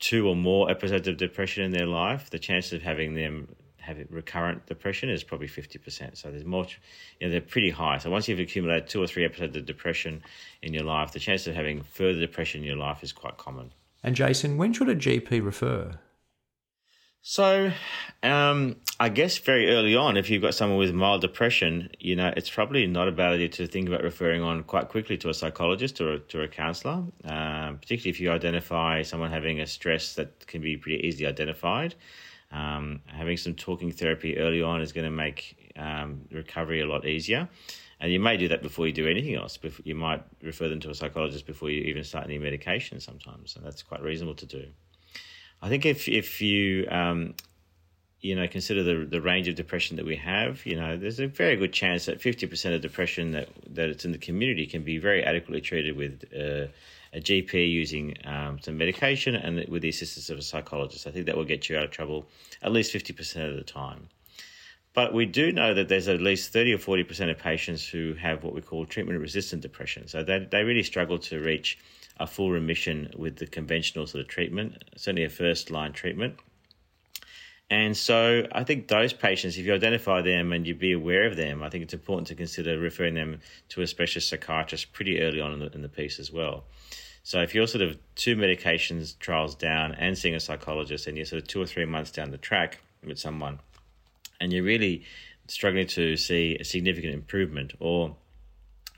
two 0.00 0.28
or 0.28 0.34
more 0.34 0.68
episodes 0.68 1.06
of 1.06 1.16
depression 1.16 1.62
in 1.62 1.70
their 1.70 1.86
life, 1.86 2.30
the 2.30 2.40
chances 2.40 2.72
of 2.72 2.82
having 2.82 3.14
them 3.14 3.54
have 3.94 4.06
recurrent 4.10 4.66
depression 4.66 5.10
is 5.10 5.22
probably 5.22 5.48
50%. 5.48 6.16
So 6.16 6.30
there's 6.30 6.44
more, 6.44 6.66
you 7.20 7.26
know, 7.26 7.30
they're 7.32 7.40
pretty 7.40 7.70
high. 7.70 7.98
So 7.98 8.10
once 8.10 8.28
you've 8.28 8.40
accumulated 8.40 8.88
two 8.88 9.02
or 9.02 9.06
three 9.06 9.24
episodes 9.24 9.56
of 9.56 9.66
depression 9.66 10.22
in 10.62 10.74
your 10.74 10.84
life, 10.84 11.12
the 11.12 11.18
chance 11.18 11.46
of 11.46 11.54
having 11.54 11.82
further 11.82 12.20
depression 12.20 12.60
in 12.60 12.66
your 12.66 12.76
life 12.76 13.02
is 13.02 13.12
quite 13.12 13.36
common. 13.36 13.72
And 14.02 14.16
Jason, 14.16 14.56
when 14.56 14.72
should 14.72 14.88
a 14.88 14.96
GP 14.96 15.44
refer? 15.44 15.98
So, 17.22 17.70
um, 18.22 18.76
I 18.98 19.10
guess 19.10 19.36
very 19.36 19.68
early 19.68 19.94
on, 19.94 20.16
if 20.16 20.30
you've 20.30 20.40
got 20.40 20.54
someone 20.54 20.78
with 20.78 20.94
mild 20.94 21.20
depression, 21.20 21.90
you 21.98 22.16
know, 22.16 22.32
it's 22.34 22.48
probably 22.48 22.86
not 22.86 23.08
a 23.08 23.12
bad 23.12 23.34
idea 23.34 23.50
to 23.50 23.66
think 23.66 23.88
about 23.88 24.02
referring 24.02 24.42
on 24.42 24.62
quite 24.62 24.88
quickly 24.88 25.18
to 25.18 25.28
a 25.28 25.34
psychologist 25.34 26.00
or 26.00 26.18
to 26.18 26.42
a 26.42 26.48
counsellor, 26.48 27.04
um, 27.24 27.76
particularly 27.76 28.10
if 28.10 28.20
you 28.20 28.30
identify 28.30 29.02
someone 29.02 29.30
having 29.30 29.60
a 29.60 29.66
stress 29.66 30.14
that 30.14 30.46
can 30.46 30.62
be 30.62 30.78
pretty 30.78 31.06
easily 31.06 31.26
identified. 31.26 31.94
Um, 32.52 33.00
having 33.06 33.36
some 33.36 33.54
talking 33.54 33.92
therapy 33.92 34.38
early 34.38 34.62
on 34.62 34.82
is 34.82 34.92
going 34.92 35.04
to 35.04 35.10
make 35.10 35.72
um, 35.76 36.22
recovery 36.32 36.80
a 36.80 36.86
lot 36.86 37.06
easier. 37.06 37.48
And 38.00 38.10
you 38.10 38.18
may 38.18 38.36
do 38.36 38.48
that 38.48 38.62
before 38.62 38.86
you 38.86 38.92
do 38.92 39.06
anything 39.06 39.34
else. 39.34 39.58
You 39.84 39.94
might 39.94 40.22
refer 40.42 40.68
them 40.68 40.80
to 40.80 40.90
a 40.90 40.94
psychologist 40.94 41.46
before 41.46 41.70
you 41.70 41.82
even 41.82 42.02
start 42.02 42.24
any 42.24 42.38
medication 42.38 42.98
sometimes, 42.98 43.56
and 43.56 43.64
that's 43.64 43.82
quite 43.82 44.02
reasonable 44.02 44.36
to 44.36 44.46
do. 44.46 44.66
I 45.62 45.68
think 45.68 45.84
if 45.84 46.08
if 46.08 46.40
you 46.40 46.88
um, 46.90 47.34
you 48.20 48.34
know 48.36 48.46
consider 48.46 48.82
the 48.82 49.04
the 49.04 49.20
range 49.20 49.48
of 49.48 49.54
depression 49.54 49.96
that 49.96 50.06
we 50.06 50.16
have, 50.16 50.64
you 50.66 50.76
know, 50.76 50.96
there's 50.96 51.20
a 51.20 51.26
very 51.26 51.56
good 51.56 51.72
chance 51.72 52.06
that 52.06 52.20
fifty 52.20 52.46
percent 52.46 52.74
of 52.74 52.80
depression 52.82 53.32
that 53.32 53.48
that 53.74 53.88
it's 53.88 54.04
in 54.04 54.12
the 54.12 54.18
community 54.18 54.66
can 54.66 54.82
be 54.82 54.98
very 54.98 55.24
adequately 55.24 55.60
treated 55.60 55.96
with. 55.96 56.24
Uh, 56.34 56.68
a 57.12 57.20
GP 57.20 57.70
using 57.70 58.16
um, 58.24 58.58
some 58.60 58.78
medication 58.78 59.34
and 59.34 59.68
with 59.68 59.82
the 59.82 59.88
assistance 59.88 60.30
of 60.30 60.38
a 60.38 60.42
psychologist. 60.42 61.06
I 61.06 61.10
think 61.10 61.26
that 61.26 61.36
will 61.36 61.44
get 61.44 61.68
you 61.68 61.76
out 61.76 61.84
of 61.84 61.90
trouble 61.90 62.26
at 62.62 62.72
least 62.72 62.92
50% 62.94 63.50
of 63.50 63.56
the 63.56 63.64
time. 63.64 64.08
But 64.92 65.14
we 65.14 65.26
do 65.26 65.52
know 65.52 65.72
that 65.74 65.88
there's 65.88 66.08
at 66.08 66.20
least 66.20 66.52
30 66.52 66.74
or 66.74 66.78
40% 66.78 67.30
of 67.30 67.38
patients 67.38 67.86
who 67.86 68.14
have 68.14 68.42
what 68.42 68.54
we 68.54 68.60
call 68.60 68.86
treatment 68.86 69.20
resistant 69.20 69.62
depression. 69.62 70.08
So 70.08 70.22
they, 70.24 70.46
they 70.50 70.64
really 70.64 70.82
struggle 70.82 71.18
to 71.20 71.40
reach 71.40 71.78
a 72.18 72.26
full 72.26 72.50
remission 72.50 73.10
with 73.16 73.36
the 73.36 73.46
conventional 73.46 74.06
sort 74.06 74.22
of 74.22 74.28
treatment, 74.28 74.84
certainly 74.96 75.24
a 75.24 75.30
first 75.30 75.70
line 75.70 75.92
treatment. 75.92 76.36
And 77.70 77.96
so 77.96 78.48
I 78.50 78.64
think 78.64 78.88
those 78.88 79.12
patients, 79.12 79.56
if 79.56 79.64
you 79.64 79.72
identify 79.72 80.22
them 80.22 80.52
and 80.52 80.66
you 80.66 80.74
be 80.74 80.92
aware 80.92 81.26
of 81.28 81.36
them, 81.36 81.62
I 81.62 81.70
think 81.70 81.84
it's 81.84 81.94
important 81.94 82.26
to 82.28 82.34
consider 82.34 82.76
referring 82.76 83.14
them 83.14 83.40
to 83.70 83.82
a 83.82 83.86
specialist 83.86 84.28
psychiatrist 84.28 84.92
pretty 84.92 85.20
early 85.20 85.40
on 85.40 85.52
in 85.52 85.60
the, 85.60 85.70
in 85.72 85.82
the 85.82 85.88
piece 85.88 86.18
as 86.18 86.32
well. 86.32 86.64
So 87.22 87.40
if 87.42 87.54
you're 87.54 87.68
sort 87.68 87.82
of 87.82 87.96
two 88.16 88.34
medications 88.34 89.16
trials 89.20 89.54
down 89.54 89.92
and 89.92 90.18
seeing 90.18 90.34
a 90.34 90.40
psychologist 90.40 91.06
and 91.06 91.16
you're 91.16 91.26
sort 91.26 91.42
of 91.42 91.48
two 91.48 91.62
or 91.62 91.66
three 91.66 91.84
months 91.84 92.10
down 92.10 92.32
the 92.32 92.38
track 92.38 92.78
with 93.04 93.20
someone 93.20 93.60
and 94.40 94.52
you're 94.52 94.64
really 94.64 95.04
struggling 95.46 95.86
to 95.88 96.16
see 96.16 96.56
a 96.58 96.64
significant 96.64 97.14
improvement 97.14 97.74
or 97.78 98.16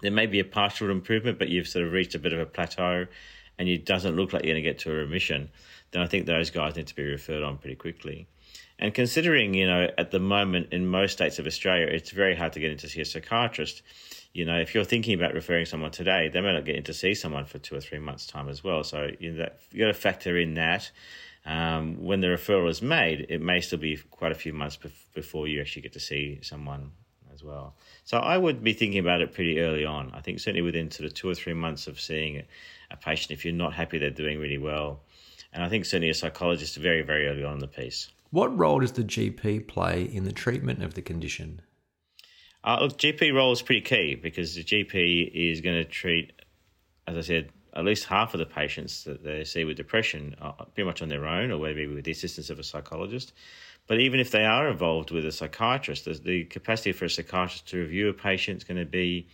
there 0.00 0.10
may 0.10 0.26
be 0.26 0.40
a 0.40 0.44
partial 0.44 0.90
improvement, 0.90 1.38
but 1.38 1.48
you've 1.48 1.68
sort 1.68 1.84
of 1.84 1.92
reached 1.92 2.14
a 2.14 2.18
bit 2.18 2.32
of 2.32 2.40
a 2.40 2.46
plateau 2.46 3.06
and 3.58 3.68
it 3.68 3.84
doesn't 3.84 4.16
look 4.16 4.32
like 4.32 4.44
you're 4.44 4.54
going 4.54 4.64
to 4.64 4.68
get 4.68 4.78
to 4.80 4.90
a 4.90 4.94
remission, 4.94 5.50
then 5.90 6.02
I 6.02 6.06
think 6.06 6.24
those 6.24 6.50
guys 6.50 6.74
need 6.74 6.86
to 6.86 6.96
be 6.96 7.04
referred 7.04 7.42
on 7.42 7.58
pretty 7.58 7.76
quickly. 7.76 8.26
And 8.82 8.92
considering, 8.92 9.54
you 9.54 9.68
know, 9.68 9.88
at 9.96 10.10
the 10.10 10.18
moment 10.18 10.72
in 10.72 10.88
most 10.88 11.12
states 11.12 11.38
of 11.38 11.46
Australia, 11.46 11.86
it's 11.86 12.10
very 12.10 12.34
hard 12.34 12.54
to 12.54 12.58
get 12.58 12.72
in 12.72 12.78
to 12.78 12.88
see 12.88 13.00
a 13.00 13.04
psychiatrist. 13.04 13.80
You 14.32 14.44
know, 14.44 14.58
if 14.58 14.74
you're 14.74 14.82
thinking 14.82 15.14
about 15.14 15.34
referring 15.34 15.66
someone 15.66 15.92
today, 15.92 16.28
they 16.28 16.40
may 16.40 16.52
not 16.52 16.64
get 16.64 16.74
in 16.74 16.82
to 16.84 16.92
see 16.92 17.14
someone 17.14 17.44
for 17.44 17.60
two 17.60 17.76
or 17.76 17.80
three 17.80 18.00
months' 18.00 18.26
time 18.26 18.48
as 18.48 18.64
well. 18.64 18.82
So 18.82 19.08
you 19.20 19.30
know, 19.30 19.38
that, 19.38 19.60
you 19.70 19.78
got 19.78 19.86
to 19.86 19.94
factor 19.94 20.36
in 20.36 20.54
that. 20.54 20.90
Um, 21.46 22.02
when 22.02 22.22
the 22.22 22.26
referral 22.26 22.68
is 22.68 22.82
made, 22.82 23.26
it 23.28 23.40
may 23.40 23.60
still 23.60 23.78
be 23.78 23.98
quite 24.10 24.32
a 24.32 24.34
few 24.34 24.52
months 24.52 24.76
before 25.14 25.46
you 25.46 25.60
actually 25.60 25.82
get 25.82 25.92
to 25.92 26.00
see 26.00 26.40
someone 26.42 26.90
as 27.32 27.44
well. 27.44 27.76
So 28.02 28.16
I 28.16 28.36
would 28.36 28.64
be 28.64 28.72
thinking 28.72 28.98
about 28.98 29.20
it 29.20 29.32
pretty 29.32 29.60
early 29.60 29.84
on. 29.84 30.10
I 30.12 30.22
think 30.22 30.40
certainly 30.40 30.62
within 30.62 30.90
sort 30.90 31.06
of 31.06 31.14
two 31.14 31.28
or 31.28 31.36
three 31.36 31.54
months 31.54 31.86
of 31.86 32.00
seeing 32.00 32.42
a 32.90 32.96
patient, 32.96 33.30
if 33.30 33.44
you're 33.44 33.54
not 33.54 33.74
happy 33.74 33.98
they're 33.98 34.10
doing 34.10 34.40
really 34.40 34.58
well. 34.58 35.02
And 35.52 35.62
I 35.62 35.68
think 35.68 35.84
certainly 35.84 36.10
a 36.10 36.14
psychologist 36.14 36.76
very, 36.78 37.02
very 37.02 37.28
early 37.28 37.44
on 37.44 37.54
in 37.54 37.58
the 37.60 37.68
piece. 37.68 38.10
What 38.32 38.58
role 38.58 38.80
does 38.80 38.92
the 38.92 39.04
GP 39.04 39.68
play 39.68 40.04
in 40.04 40.24
the 40.24 40.32
treatment 40.32 40.82
of 40.82 40.94
the 40.94 41.02
condition? 41.02 41.60
Uh, 42.64 42.78
look, 42.80 42.96
GP 42.96 43.34
role 43.34 43.52
is 43.52 43.60
pretty 43.60 43.82
key 43.82 44.14
because 44.14 44.54
the 44.54 44.64
GP 44.64 45.30
is 45.34 45.60
going 45.60 45.76
to 45.76 45.84
treat, 45.84 46.32
as 47.06 47.18
I 47.18 47.20
said, 47.20 47.50
at 47.74 47.84
least 47.84 48.06
half 48.06 48.32
of 48.32 48.40
the 48.40 48.46
patients 48.46 49.04
that 49.04 49.22
they 49.22 49.44
see 49.44 49.66
with 49.66 49.76
depression 49.76 50.34
are 50.40 50.54
pretty 50.74 50.86
much 50.86 51.02
on 51.02 51.10
their 51.10 51.26
own 51.26 51.50
or 51.50 51.60
maybe 51.60 51.86
with 51.86 52.04
the 52.04 52.10
assistance 52.10 52.48
of 52.48 52.58
a 52.58 52.64
psychologist. 52.64 53.34
But 53.86 54.00
even 54.00 54.18
if 54.18 54.30
they 54.30 54.46
are 54.46 54.66
involved 54.66 55.10
with 55.10 55.26
a 55.26 55.32
psychiatrist, 55.32 56.06
the 56.24 56.44
capacity 56.44 56.92
for 56.92 57.04
a 57.04 57.10
psychiatrist 57.10 57.68
to 57.68 57.80
review 57.80 58.08
a 58.08 58.14
patient 58.14 58.56
is 58.56 58.64
going 58.64 58.80
to 58.80 58.86
be 58.86 59.28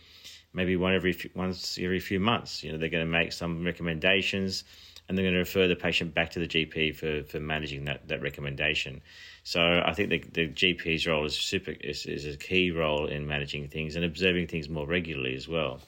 maybe 0.51 0.75
one 0.75 0.93
every 0.93 1.13
few, 1.13 1.29
once 1.35 1.79
every 1.81 2.01
few 2.01 2.19
months. 2.19 2.65
You 2.65 2.73
know, 2.73 2.77
they're 2.77 2.89
going 2.89 3.05
to 3.05 3.11
make 3.11 3.31
some 3.31 3.63
recommendations, 3.63 4.65
and 5.09 5.17
they're 5.17 5.25
going 5.25 5.33
to 5.33 5.39
refer 5.39 5.67
the 5.67 5.75
patient 5.75 6.13
back 6.13 6.29
to 6.31 6.39
the 6.39 6.47
GP 6.47 6.95
for, 6.95 7.27
for 7.27 7.39
managing 7.39 7.85
that, 7.85 8.07
that 8.07 8.21
recommendation. 8.21 9.01
So 9.43 9.81
I 9.83 9.93
think 9.93 10.09
the, 10.11 10.19
the 10.19 10.47
GP's 10.47 11.07
role 11.07 11.25
is 11.25 11.35
super 11.35 11.71
is, 11.71 12.05
is 12.05 12.27
a 12.27 12.37
key 12.37 12.69
role 12.69 13.07
in 13.07 13.27
managing 13.27 13.67
things 13.67 13.95
and 13.95 14.05
observing 14.05 14.47
things 14.47 14.69
more 14.69 14.85
regularly 14.85 15.35
as 15.35 15.47
well. 15.47 15.81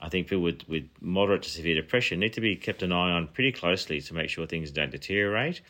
I 0.00 0.08
think 0.08 0.26
people 0.26 0.42
with, 0.42 0.66
with 0.68 0.88
moderate 1.00 1.42
to 1.42 1.50
severe 1.50 1.76
depression 1.76 2.18
need 2.18 2.32
to 2.32 2.40
be 2.40 2.56
kept 2.56 2.82
an 2.82 2.90
eye 2.92 3.12
on 3.12 3.28
pretty 3.28 3.52
closely 3.52 4.00
to 4.00 4.14
make 4.14 4.30
sure 4.30 4.46
things 4.46 4.70
don't 4.70 4.90
deteriorate 4.90 5.60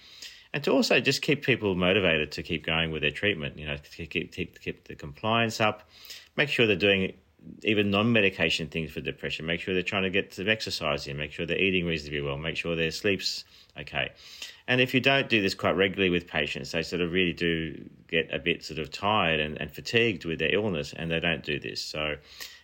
and 0.54 0.62
to 0.64 0.70
also 0.70 1.00
just 1.00 1.22
keep 1.22 1.44
people 1.44 1.74
motivated 1.74 2.32
to 2.32 2.42
keep 2.42 2.64
going 2.64 2.90
with 2.90 3.02
their 3.02 3.10
treatment. 3.10 3.58
You 3.58 3.66
know, 3.66 3.76
to 3.76 4.06
keep 4.06 4.32
keep 4.32 4.60
keep 4.60 4.86
the 4.86 4.94
compliance 4.94 5.60
up, 5.60 5.88
make 6.36 6.48
sure 6.48 6.66
they're 6.66 6.76
doing 6.76 7.14
even 7.62 7.90
non-medication 7.90 8.68
things 8.68 8.90
for 8.90 9.00
depression. 9.00 9.46
Make 9.46 9.60
sure 9.60 9.74
they're 9.74 9.82
trying 9.82 10.04
to 10.04 10.10
get 10.10 10.34
some 10.34 10.48
exercise 10.48 11.06
in. 11.06 11.16
Make 11.16 11.32
sure 11.32 11.46
they're 11.46 11.58
eating 11.58 11.86
reasonably 11.86 12.20
well. 12.20 12.36
Make 12.36 12.56
sure 12.56 12.76
their 12.76 12.90
sleep's 12.90 13.44
okay. 13.78 14.12
And 14.68 14.80
if 14.80 14.94
you 14.94 15.00
don't 15.00 15.28
do 15.28 15.42
this 15.42 15.54
quite 15.54 15.72
regularly 15.72 16.10
with 16.10 16.26
patients, 16.26 16.72
they 16.72 16.82
sort 16.82 17.02
of 17.02 17.12
really 17.12 17.32
do 17.32 17.88
get 18.08 18.32
a 18.32 18.38
bit 18.38 18.64
sort 18.64 18.78
of 18.78 18.90
tired 18.90 19.40
and, 19.40 19.60
and 19.60 19.70
fatigued 19.70 20.24
with 20.24 20.38
their 20.38 20.54
illness, 20.54 20.92
and 20.96 21.10
they 21.10 21.20
don't 21.20 21.42
do 21.42 21.58
this. 21.58 21.82
So 21.82 22.16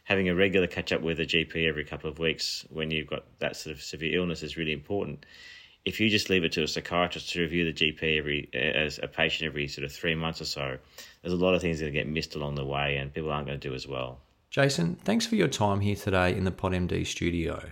having 0.04 0.28
a 0.28 0.34
regular 0.34 0.66
catch 0.66 0.92
up 0.92 1.02
with 1.02 1.20
a 1.20 1.26
GP 1.26 1.68
every 1.68 1.84
couple 1.84 2.08
of 2.08 2.18
weeks 2.18 2.64
when 2.70 2.90
you've 2.90 3.08
got 3.08 3.24
that 3.40 3.56
sort 3.56 3.76
of 3.76 3.82
severe 3.82 4.18
illness 4.18 4.42
is 4.42 4.56
really 4.56 4.72
important 4.72 5.26
if 5.88 6.00
you 6.00 6.10
just 6.10 6.28
leave 6.28 6.44
it 6.44 6.52
to 6.52 6.62
a 6.62 6.68
psychiatrist 6.68 7.30
to 7.30 7.40
review 7.40 7.64
the 7.64 7.72
GP 7.72 8.18
every 8.18 8.48
uh, 8.54 8.58
as 8.58 9.00
a 9.02 9.08
patient 9.08 9.48
every 9.48 9.68
sort 9.68 9.84
of 9.84 9.92
three 9.92 10.14
months 10.14 10.40
or 10.40 10.44
so, 10.44 10.76
there's 11.22 11.32
a 11.32 11.36
lot 11.36 11.54
of 11.54 11.62
things 11.62 11.80
that 11.80 11.90
get 11.92 12.06
missed 12.06 12.34
along 12.34 12.56
the 12.56 12.64
way, 12.64 12.96
and 12.96 13.12
people 13.12 13.32
aren't 13.32 13.46
going 13.46 13.58
to 13.58 13.68
do 13.68 13.74
as 13.74 13.86
well. 13.86 14.20
Jason, 14.50 14.96
thanks 15.04 15.26
for 15.26 15.36
your 15.36 15.48
time 15.48 15.80
here 15.80 15.94
today 15.96 16.34
in 16.34 16.44
the 16.44 16.50
PodMD 16.50 17.06
studio. 17.06 17.70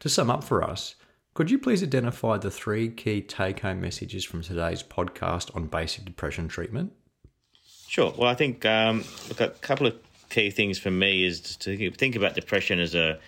To 0.00 0.08
sum 0.08 0.30
up 0.30 0.44
for 0.44 0.62
us, 0.62 0.94
Could 1.34 1.50
you 1.50 1.58
please 1.58 1.82
identify 1.82 2.36
the 2.36 2.50
three 2.50 2.90
key 2.90 3.22
take 3.22 3.60
home 3.60 3.80
messages 3.80 4.22
from 4.24 4.42
today's 4.42 4.82
podcast 4.82 5.54
on 5.56 5.66
basic 5.66 6.04
depression 6.04 6.46
treatment? 6.46 6.92
Sure. 7.88 8.12
Well, 8.16 8.28
I 8.28 8.34
think 8.34 8.66
um, 8.66 9.02
look, 9.28 9.40
a 9.40 9.48
couple 9.48 9.86
of 9.86 9.94
key 10.28 10.50
things 10.50 10.78
for 10.78 10.90
me 10.90 11.24
is 11.24 11.56
to 11.56 11.90
think 11.92 12.16
about 12.16 12.34
depression 12.34 12.78
as 12.78 12.94
a 12.94 13.18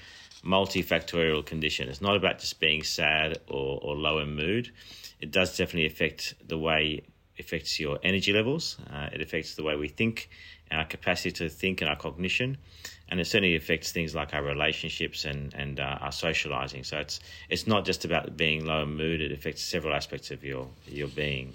multifactorial 0.45 1.47
condition. 1.47 1.89
It's 1.89 2.03
not 2.03 2.15
about 2.15 2.41
just 2.41 2.61
being 2.61 2.83
sad 2.83 3.39
or, 3.49 3.81
or 3.83 3.97
low 3.97 4.19
in 4.19 4.35
mood. 4.37 4.71
It 5.21 5.31
does 5.31 5.57
definitely 5.57 5.87
affect 5.87 6.35
the 6.47 6.59
way 6.59 7.03
it 7.37 7.41
affects 7.45 7.81
your 7.81 7.99
energy 8.03 8.35
levels. 8.35 8.77
Uh, 8.93 9.09
it 9.15 9.23
affects 9.23 9.55
the 9.55 9.63
way 9.63 9.77
we 9.77 9.89
think, 9.89 10.29
our 10.75 10.85
capacity 10.85 11.33
to 11.33 11.49
think, 11.49 11.81
and 11.81 11.89
our 11.89 11.97
cognition, 11.97 12.59
and 13.09 13.21
it 13.21 13.27
certainly 13.27 13.57
affects 13.57 13.93
things 13.93 14.15
like 14.15 14.35
our 14.35 14.43
relationships 14.43 15.25
and 15.25 15.55
and 15.55 15.81
uh, 15.81 15.99
our 16.01 16.13
socializing. 16.13 16.85
So 16.85 16.99
it's 16.99 17.21
it's 17.49 17.67
not 17.67 17.85
just 17.85 18.05
about 18.05 18.37
being 18.37 18.65
low 18.65 18.85
mood. 18.87 19.21
It 19.21 19.33
affects 19.33 19.63
several 19.63 19.95
aspects 19.95 20.31
of 20.31 20.45
your 20.45 20.69
your 20.87 21.09
being. 21.09 21.55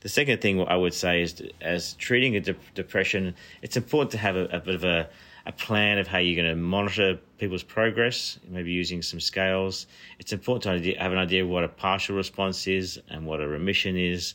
The 0.00 0.08
second 0.08 0.40
thing 0.40 0.66
I 0.66 0.76
would 0.76 0.94
say 0.94 1.22
is, 1.22 1.42
as 1.60 1.92
treating 1.94 2.34
a 2.36 2.40
de- 2.40 2.56
depression, 2.74 3.34
it's 3.60 3.76
important 3.76 4.12
to 4.12 4.18
have 4.18 4.34
a, 4.36 4.44
a 4.46 4.60
bit 4.60 4.74
of 4.74 4.84
a 4.84 5.08
a 5.46 5.52
plan 5.52 5.98
of 5.98 6.06
how 6.06 6.18
you're 6.18 6.36
going 6.36 6.54
to 6.54 6.60
monitor 6.60 7.18
people's 7.38 7.62
progress, 7.62 8.38
maybe 8.48 8.70
using 8.70 9.02
some 9.02 9.20
scales. 9.20 9.86
It's 10.18 10.32
important 10.32 10.84
to 10.84 10.92
have 10.94 11.12
an 11.12 11.18
idea 11.18 11.42
of 11.44 11.48
what 11.48 11.64
a 11.64 11.68
partial 11.68 12.16
response 12.16 12.66
is 12.66 13.00
and 13.08 13.26
what 13.26 13.40
a 13.40 13.48
remission 13.48 13.96
is, 13.96 14.34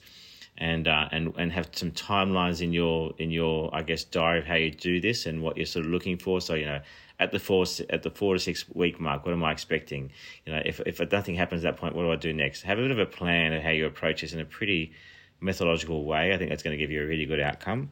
and 0.58 0.88
uh, 0.88 1.10
and 1.12 1.34
and 1.38 1.52
have 1.52 1.70
some 1.74 1.92
timelines 1.92 2.62
in 2.62 2.72
your 2.72 3.14
in 3.18 3.32
your 3.32 3.74
I 3.74 3.84
guess 3.84 4.04
diary 4.04 4.40
of 4.40 4.46
how 4.46 4.56
you 4.56 4.72
do 4.72 5.02
this 5.02 5.26
and 5.26 5.42
what 5.42 5.58
you're 5.58 5.66
sort 5.66 5.86
of 5.86 5.92
looking 5.92 6.18
for. 6.18 6.40
So 6.42 6.54
you 6.54 6.66
know, 6.66 6.80
at 7.20 7.32
the 7.32 7.40
four 7.40 7.66
at 7.90 8.04
the 8.04 8.10
four 8.10 8.34
to 8.34 8.40
six 8.40 8.66
week 8.74 9.00
mark, 9.00 9.26
what 9.26 9.34
am 9.34 9.44
I 9.44 9.52
expecting? 9.52 10.12
You 10.46 10.54
know, 10.54 10.62
if 10.66 10.80
if 10.82 11.00
nothing 11.12 11.36
happens 11.36 11.66
at 11.66 11.76
that 11.76 11.80
point, 11.80 11.96
what 11.96 12.04
do 12.04 12.12
I 12.12 12.16
do 12.16 12.34
next? 12.34 12.62
Have 12.64 12.80
a 12.80 12.82
bit 12.82 12.92
of 12.92 13.00
a 13.00 13.06
plan 13.06 13.54
of 13.54 13.64
how 13.64 13.72
you 13.72 13.86
approach 13.86 14.22
this 14.22 14.34
in 14.34 14.40
a 14.40 14.46
pretty 14.46 14.94
methodological 15.42 16.06
way. 16.06 16.34
I 16.34 16.38
think 16.38 16.50
that's 16.50 16.64
going 16.64 16.78
to 16.78 16.82
give 16.82 16.92
you 16.92 17.04
a 17.04 17.06
really 17.06 17.26
good 17.26 17.42
outcome. 17.42 17.92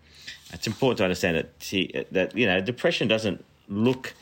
It's 0.53 0.67
important 0.67 0.97
to 0.99 1.03
understand 1.03 1.37
that 1.37 2.07
that 2.11 2.35
you 2.37 2.45
know 2.45 2.61
depression 2.61 3.07
doesn't 3.07 3.43
look 3.67 4.13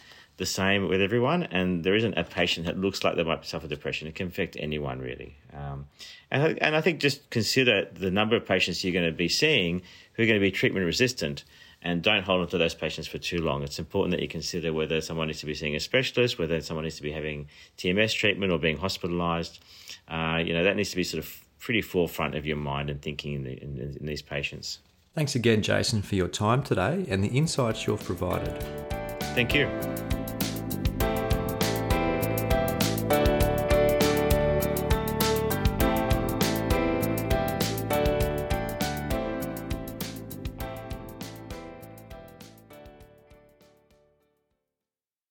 the 0.42 0.46
same 0.48 0.88
with 0.88 1.02
everyone, 1.02 1.44
and 1.44 1.84
there 1.84 1.94
isn't 1.94 2.18
a 2.18 2.24
patient 2.24 2.66
that 2.66 2.76
looks 2.76 3.04
like 3.04 3.16
they 3.16 3.24
might 3.24 3.46
suffer 3.46 3.68
depression. 3.68 4.08
It 4.08 4.16
can 4.16 4.28
affect 4.28 4.58
anyone 4.60 4.98
really, 4.98 5.38
um, 5.54 5.86
and 6.32 6.42
I, 6.42 6.48
and 6.60 6.76
I 6.76 6.82
think 6.82 7.00
just 7.00 7.30
consider 7.30 7.88
the 7.94 8.10
number 8.10 8.36
of 8.36 8.44
patients 8.44 8.84
you're 8.84 8.92
going 8.92 9.06
to 9.06 9.16
be 9.16 9.30
seeing 9.30 9.84
who 10.14 10.24
are 10.24 10.26
going 10.26 10.40
to 10.40 10.44
be 10.44 10.50
treatment 10.52 10.86
resistant. 10.86 11.44
And 11.84 12.04
don't 12.04 12.24
hold 12.24 12.42
on 12.42 12.48
to 12.50 12.60
those 12.60 12.76
patients 12.76 13.08
for 13.08 13.18
too 13.18 13.42
long. 13.42 13.64
It's 13.64 13.80
important 13.80 14.12
that 14.12 14.22
you 14.22 14.28
consider 14.28 14.72
whether 14.72 15.02
someone 15.02 15.26
needs 15.28 15.40
to 15.40 15.48
be 15.48 15.56
seeing 15.56 15.76
a 15.76 15.80
specialist, 15.80 16.38
whether 16.38 16.62
someone 16.62 16.84
needs 16.84 16.98
to 16.98 17.02
be 17.02 17.12
having 17.12 17.48
TMS 17.80 18.14
treatment 18.16 18.52
or 18.52 18.60
being 18.60 18.78
hospitalised. 18.78 19.58
Uh, 20.08 20.44
you 20.46 20.54
know 20.54 20.64
that 20.64 20.76
needs 20.76 20.92
to 20.92 20.96
be 20.96 21.04
sort 21.04 21.24
of 21.24 21.44
pretty 21.60 21.82
forefront 21.82 22.36
of 22.36 22.46
your 22.46 22.58
mind 22.58 22.90
and 22.90 23.02
thinking 23.02 23.34
in, 23.34 23.44
the, 23.44 23.54
in, 23.64 23.98
in 24.00 24.06
these 24.06 24.22
patients. 24.22 24.80
Thanks 25.14 25.36
again, 25.36 25.62
Jason, 25.62 26.02
for 26.02 26.16
your 26.16 26.30
time 26.30 26.64
today 26.64 27.06
and 27.10 27.24
the 27.24 27.30
insights 27.30 27.86
you've 27.86 28.04
provided. 28.04 28.56
Thank 29.36 29.54
you. 29.54 29.70